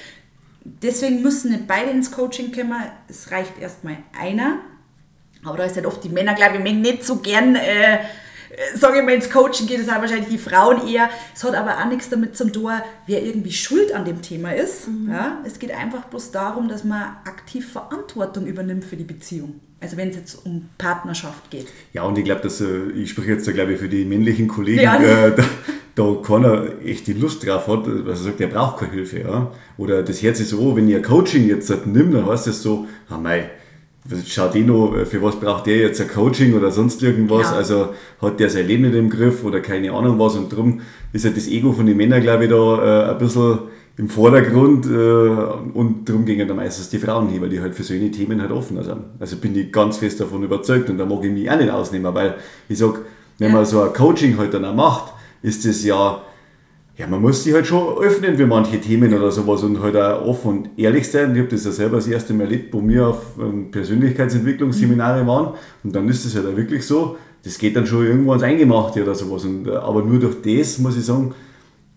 [0.64, 2.82] Deswegen müssen nicht beide ins Coaching kommen.
[3.08, 4.60] Es reicht erstmal einer.
[5.43, 8.00] Aber da ist halt oft die Männer, glaube ich, nicht so gern, äh,
[8.76, 11.10] sage ich mal, ins Coaching geht, das sind wahrscheinlich die Frauen eher.
[11.36, 12.72] Es hat aber auch nichts damit zum tun,
[13.05, 14.88] wer irgendwie schuld an dem Thema ist.
[15.08, 15.38] Ja?
[15.45, 19.60] Es geht einfach bloß darum, dass man aktiv Verantwortung übernimmt für die Beziehung.
[19.80, 21.68] Also wenn es jetzt um Partnerschaft geht.
[21.93, 24.47] Ja, und ich glaube, dass äh, ich spreche jetzt da, glaube ich, für die männlichen
[24.47, 24.95] Kollegen, Ja.
[24.99, 25.43] äh, da,
[25.93, 29.20] da keiner echt die Lust drauf hat, also sagt, der braucht keine Hilfe.
[29.20, 29.51] Ja?
[29.78, 33.18] Oder das Herz ist so, wenn ihr Coaching jetzt nimmt, dann heißt es so, ah
[33.20, 33.51] mei,
[34.55, 37.47] eh noch, für was braucht der jetzt ein Coaching oder sonst irgendwas?
[37.47, 37.58] Genau.
[37.58, 37.89] Also
[38.22, 40.82] hat der sein Leben nicht im Griff oder keine Ahnung was und darum
[41.14, 43.60] ist halt das Ego von den Männern, glaube ich, da äh, ein bisschen
[43.97, 44.89] im Vordergrund äh,
[45.74, 48.51] und darum gingen dann meistens die Frauen hin, weil die halt für solche Themen halt
[48.51, 49.01] offener sind.
[49.20, 52.14] Also bin ich ganz fest davon überzeugt und da mag ich mich auch nicht ausnehmen,
[52.14, 52.36] weil
[52.70, 52.99] ich sag,
[53.39, 53.55] wenn Ja.
[53.55, 56.22] man so ein Coaching halt dann auch macht, ist das ja,
[56.98, 60.26] ja, man muss sich halt schon öffnen für manche Themen oder sowas und halt auch
[60.26, 61.34] offen und ehrlich sein.
[61.36, 65.54] Ich habe das ja selber das erste Mal erlebt, wo wir auf ähm, Persönlichkeitsentwicklungsseminare waren
[65.84, 69.04] und dann ist es halt auch wirklich so, das geht dann schon irgendwo ans Eingemachte
[69.04, 69.45] oder sowas.
[69.45, 71.36] Und, äh, aber nur durch das, muss ich sagen,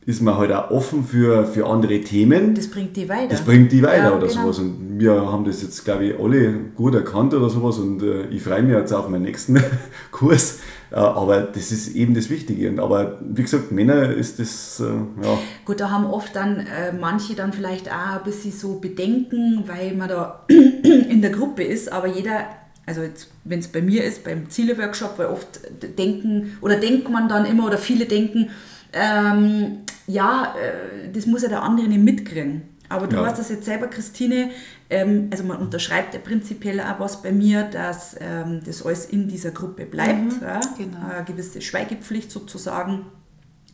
[0.07, 2.55] ist man halt auch offen für, für andere Themen.
[2.55, 3.29] Das bringt die weiter.
[3.29, 4.43] Das bringt die weiter Ja, oder genau.
[4.43, 4.59] sowas.
[4.59, 7.79] Und wir haben das jetzt, glaube ich, alle gut erkannt oder sowas.
[7.79, 9.63] Und äh, ich freue mich jetzt auf meinen nächsten
[10.11, 10.61] Kurs.
[10.93, 12.83] Äh, aber das ist eben das Wichtige.
[12.83, 14.85] Aber wie gesagt, Männer ist das, äh,
[15.25, 15.39] ja.
[15.65, 19.95] Gut, da haben oft dann äh, manche dann vielleicht auch ein bisschen so Bedenken, weil
[19.95, 22.47] man da in der Gruppe ist, aber jeder,
[22.87, 23.03] also
[23.45, 25.61] wenn es bei mir ist, beim Ziele-Workshop, weil oft
[25.99, 28.51] denken oder denkt man dann immer oder viele denken,
[28.93, 29.79] ähm,
[30.09, 32.63] ja, äh, das muss ja der andere nicht mitkriegen.
[32.89, 33.27] Aber du Ja.
[33.27, 34.51] hast das jetzt selber, Christine,
[34.91, 39.29] ähm, also man unterschreibt ja prinzipiell auch was bei mir, dass ähm, das alles in
[39.29, 40.43] dieser Gruppe bleibt.
[40.43, 40.61] ja?
[40.77, 41.07] genau.
[41.09, 43.07] Eine gewisse Schweigepflicht sozusagen.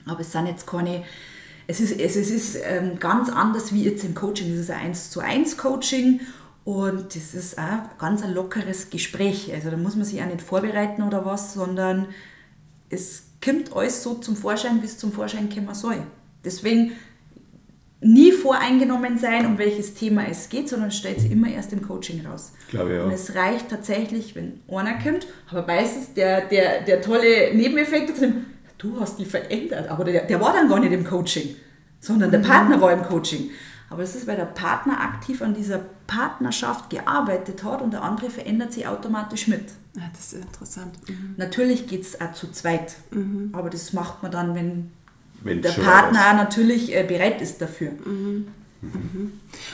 [0.04, 1.02] Aber es sind jetzt keine,
[1.66, 4.52] es ist, es, es ist ähm, ganz anders wie jetzt im Coaching.
[4.52, 6.20] Es ist ein 1 zu 1 Coaching
[6.64, 9.52] Und das ist auch ganz ein lockeres Gespräch.
[9.54, 12.08] Also da muss man sich auch nicht vorbereiten oder was, sondern
[12.90, 15.98] es kommt alles so zum Vorschein, wie es zum Vorschein kommen soll.
[16.44, 16.92] Deswegen
[18.00, 22.26] nie voreingenommen sein, um welches Thema es geht, sondern stellt sich immer erst im Coaching
[22.26, 22.52] raus.
[22.68, 23.04] Glaube ja.
[23.04, 28.46] Und es reicht tatsächlich, wenn einer kommt, aber meistens der, der, der tolle Nebeneffekt drin,
[28.78, 31.56] du hast die verändert, aber der, der war dann gar nicht im Coaching,
[32.00, 33.50] sondern der Partner war im Coaching.
[33.88, 38.30] Aber es ist, weil der Partner aktiv an dieser Partnerschaft gearbeitet hat und der andere
[38.30, 39.70] verändert sich automatisch mit.
[39.94, 40.98] Ja, das ist interessant.
[41.08, 41.34] Mhm.
[41.36, 42.96] Natürlich geht es auch zu zweit,
[43.52, 44.90] aber das macht man dann, wenn
[45.46, 47.92] Wenn's der Partner natürlich äh, bereit ist dafür.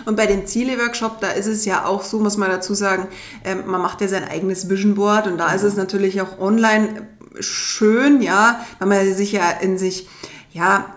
[0.04, 3.08] Und bei dem Ziele-Workshop, da ist es ja auch so, muss man dazu sagen,
[3.44, 7.06] ähm, man macht ja sein eigenes Vision Board und da ist es natürlich auch online
[7.40, 10.08] schön, ja, weil man sich ja in sich,
[10.52, 10.94] ja,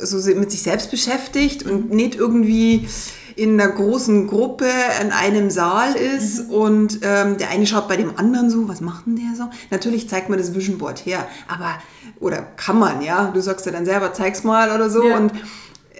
[0.00, 2.88] so mit sich selbst beschäftigt und nicht irgendwie
[3.36, 4.66] in einer großen Gruppe
[5.02, 9.06] in einem Saal ist und ähm, der eine schaut bei dem anderen so, was macht
[9.06, 9.50] denn der so?
[9.70, 11.78] Natürlich zeigt man das Vision Board her, aber,
[12.20, 15.16] oder kann man, ja, du sagst ja dann selber, zeig's mal oder so Ja.
[15.16, 15.32] und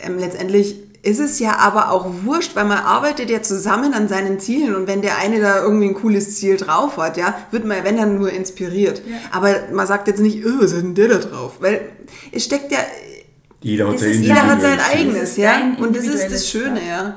[0.02, 4.40] ähm, letztendlich ist es ja aber auch wurscht, weil man arbeitet ja zusammen an seinen
[4.40, 7.84] Zielen und wenn der eine da irgendwie ein cooles Ziel drauf hat, ja, wird man,
[7.84, 9.02] wenn dann nur inspiriert.
[9.06, 9.16] Ja.
[9.30, 11.56] Aber man sagt jetzt nicht, oh, was hat denn der da drauf?
[11.60, 11.82] Weil
[12.32, 12.78] es steckt ja,
[13.64, 15.72] Jeder hat sein ist- jeder hat sein eigenes, ja.
[15.78, 16.86] Und das ist das Schöne, ja.
[17.02, 17.16] ja.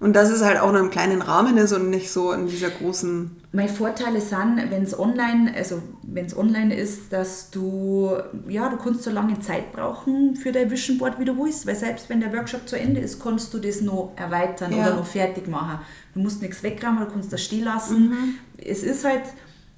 [0.00, 2.68] Und dass es halt auch nur im kleinen Rahmen ist und nicht so in dieser
[2.68, 3.30] großen.
[3.52, 8.10] Meine Vorteile sind, wenn es online, also wenn es online ist, dass du,
[8.48, 11.76] ja, du kannst so lange Zeit brauchen für dein Vision Board, wie du willst, weil
[11.76, 14.88] selbst wenn der Workshop zu Ende ist, kannst du das noch erweitern Ja.
[14.88, 15.78] oder noch fertig machen.
[16.12, 18.08] Du musst nichts wegräumen, du kannst das stehen lassen.
[18.10, 18.34] Mhm.
[18.58, 19.22] Es ist halt,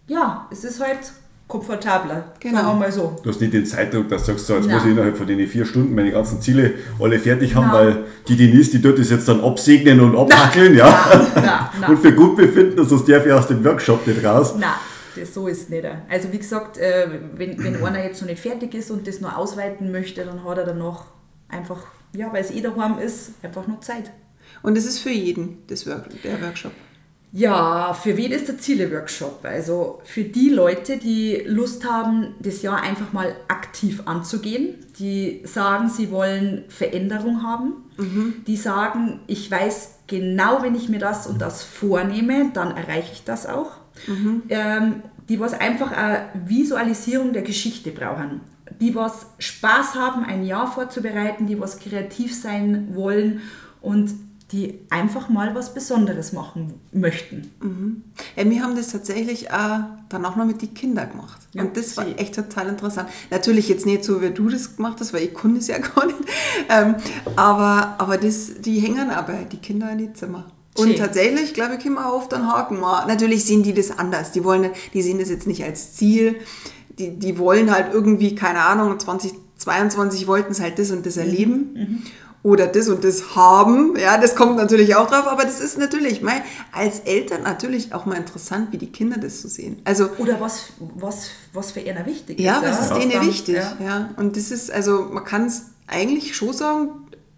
[0.09, 1.13] ja, es ist halt
[1.49, 2.57] komfortabler, Genau.
[2.59, 3.17] sagen wir mal so.
[3.23, 4.75] Du hast nicht den Zeitdruck, dass du sagst, so, jetzt Nein.
[4.77, 7.75] muss ich innerhalb von den vier Stunden meine ganzen Ziele alle fertig haben, Nein.
[7.75, 10.87] weil die Denise, die tut das jetzt dann absegnen und abhackeln, ja.
[11.35, 11.45] Nein,
[11.81, 11.91] nein.
[11.91, 14.55] Und für gut befinden, sonst darf ich aus dem Workshop nicht raus.
[14.59, 14.71] Nein,
[15.15, 15.85] das so ist nicht.
[16.09, 19.37] Also wie gesagt, äh, wenn, wenn einer jetzt noch nicht fertig ist und das noch
[19.37, 21.05] ausweiten möchte, dann hat er dann noch
[21.49, 24.11] einfach, ja, weil es eh daheim ist, einfach nur Zeit.
[24.63, 26.73] Und es ist für jeden, das Work, der Workshop.
[27.37, 29.41] Ja, für wen ist der Ziele-Workshop?
[29.45, 35.91] Also für die Leute, die Lust haben, das Jahr einfach mal aktiv anzugehen, die sagen,
[35.91, 37.75] sie wollen Veränderung haben,
[38.47, 43.25] die sagen, ich weiß genau, wenn ich mir das und das vornehme, dann erreiche ich
[43.25, 43.73] das auch.
[44.49, 48.41] Ähm, die was einfach eine Visualisierung der Geschichte brauchen.
[48.81, 53.43] Die was Spaß haben, ein Jahr vorzubereiten, die was kreativ sein wollen
[53.83, 57.51] und die einfach mal was Besonderes machen möchten.
[58.37, 61.41] Ja, wir haben das tatsächlich äh, dann auch noch mit den Kindern gemacht.
[61.53, 63.09] Ja, und das war echt total interessant.
[63.31, 66.07] Natürlich jetzt nicht so, wie du das gemacht hast, weil ich konnte es ja gar
[66.07, 66.19] nicht.
[66.69, 66.95] Ähm,
[67.35, 70.45] aber aber das, die hängen aber, die Kinder in die Zimmer.
[70.77, 70.97] Und Schön.
[70.97, 73.09] tatsächlich, glaube ich, können wir oft einen Haken machen.
[73.09, 74.33] Natürlich sehen die das anders.
[74.33, 76.37] Die, wollen, die sehen das jetzt nicht als Ziel.
[76.99, 82.05] Die, die wollen halt irgendwie, keine Ahnung, 2022 wollten es halt das und das erleben.
[82.47, 83.97] Oder das und das haben.
[83.99, 85.27] Ja, das kommt natürlich auch drauf.
[85.27, 89.43] Aber das ist natürlich mei, als Eltern natürlich auch mal interessant, wie die Kinder das
[89.43, 89.81] so sehen.
[89.83, 92.71] Also, Oder was, was, was für einer wichtig ja, ist.
[92.71, 93.57] was ist denen dann- wichtig?
[93.57, 93.77] Ja.
[93.85, 94.11] Ja.
[94.17, 96.91] Und das ist, also man kann es eigentlich schon sagen,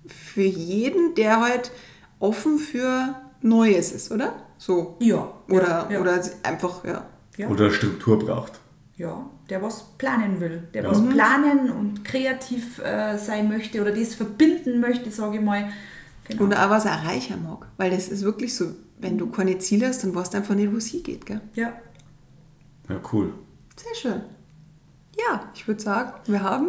[0.07, 1.71] für jeden, der halt
[2.19, 4.35] offen für Neues ist, oder?
[4.59, 4.97] So.
[5.01, 6.01] Ja, Oder, ja, ja.
[6.03, 7.07] oder einfach, ja.
[7.39, 7.49] Ja.
[7.49, 8.58] Oder Struktur braucht.
[8.99, 10.91] Ja, der was planen will, der Ja.
[10.91, 15.71] was planen und kreativ äh, sein möchte oder das verbinden möchte, sage ich mal.
[16.25, 16.43] Genau.
[16.43, 17.67] Und auch was er erreichen mag.
[17.79, 20.73] Weil das ist wirklich so, wenn du keine Ziele hast, dann weißt du einfach nicht,
[20.73, 21.41] wo es hingeht, gell?
[21.55, 21.73] ja.
[22.89, 23.33] Ja, cool.
[23.77, 24.23] Sehr schön.
[25.19, 26.69] Ja, ich würde sagen, wir haben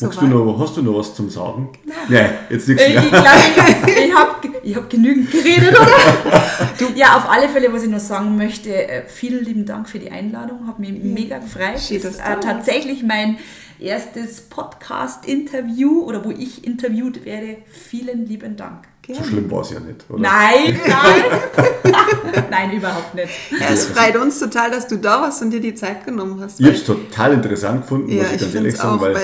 [0.00, 1.70] Magst du noch, hast du noch was zum Sagen?
[2.08, 3.02] Nein, jetzt nichts Äh, mehr.
[3.02, 3.26] Ich glaube,
[4.06, 4.30] ich habe
[4.62, 6.94] ich hab genügend geredet, oder?
[6.94, 10.10] ja, auf alle Fälle, was ich noch sagen möchte, äh, vielen lieben Dank für die
[10.10, 11.80] Einladung, hat mich mega gefreut.
[11.80, 13.38] Schön, Das ist du äh, tatsächlich mein
[13.80, 17.58] erstes Podcast-Interview oder wo ich interviewt werde.
[17.70, 18.84] Vielen lieben Dank.
[19.10, 20.20] So schlimm war es ja nicht, oder?
[20.20, 22.44] Nein, nein.
[22.50, 23.30] nein, überhaupt nicht.
[23.58, 26.60] Ja, es freut uns total, dass du da warst und dir die Zeit genommen hast.
[26.60, 29.16] Ich habe es total interessant gefunden, Ja, muss ich ich ganz ehrlich sagen, auch, weil,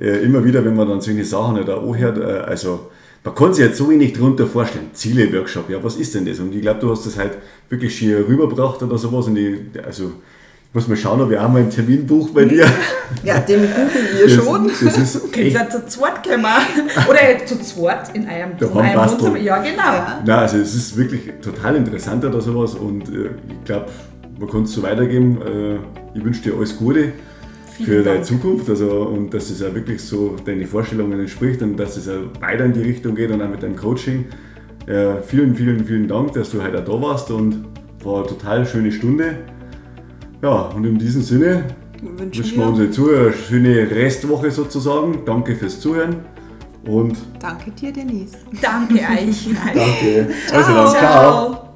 [0.00, 2.90] äh, immer wieder, wenn man dann solche Sachen nicht auch anhört, äh, also
[3.22, 4.90] man kann sich jetzt so wenig darunter vorstellen.
[4.94, 6.38] Ziele-Workshop, ja, was ist denn das?
[6.38, 7.32] Und ich glaube, du hast das halt
[7.68, 9.26] wirklich schier rübergebracht oder sowas.
[9.26, 10.12] Und ich, also,
[10.68, 12.66] ich muss mal schauen, ob ich auch mal einen Terminbuch bei dir.
[13.24, 14.68] Ja, den buchen wir Das, schon.
[14.68, 16.46] das ist Könnt ihr zu zweit kommen?
[17.08, 19.10] Oder zu zweit in einem, in einem.
[19.10, 19.36] Wohnzimmer?
[19.36, 19.82] Ja, genau.
[19.82, 20.22] Ja.
[20.24, 23.86] Nein, also es ist wirklich total interessant oder sowas und äh, ich glaube,
[24.38, 25.42] man kann es so weitergeben.
[25.42, 27.12] Äh, ich wünsche dir alles Gute
[27.84, 28.26] Vielen für deine Dank.
[28.26, 32.40] Zukunft also, und dass es auch wirklich so deine Vorstellungen entspricht und dass es auch
[32.40, 34.26] weiter in die Richtung geht und auch mit deinem Coaching.
[34.86, 37.64] Äh, vielen, vielen, vielen Dank, dass du heute da warst und
[38.02, 39.36] war eine total schöne Stunde.
[40.42, 41.64] Ja, und in diesem Sinne
[42.02, 45.22] Wünschen wünschen wir unsere Zuhörer eine schöne Restwoche sozusagen.
[45.26, 46.16] Danke fürs Zuhören
[46.86, 48.38] und Danke dir, Denise.
[48.60, 49.48] Danke euch.
[49.54, 50.28] danke.
[50.52, 50.92] Also dann, ciao.
[50.92, 51.69] Ciao.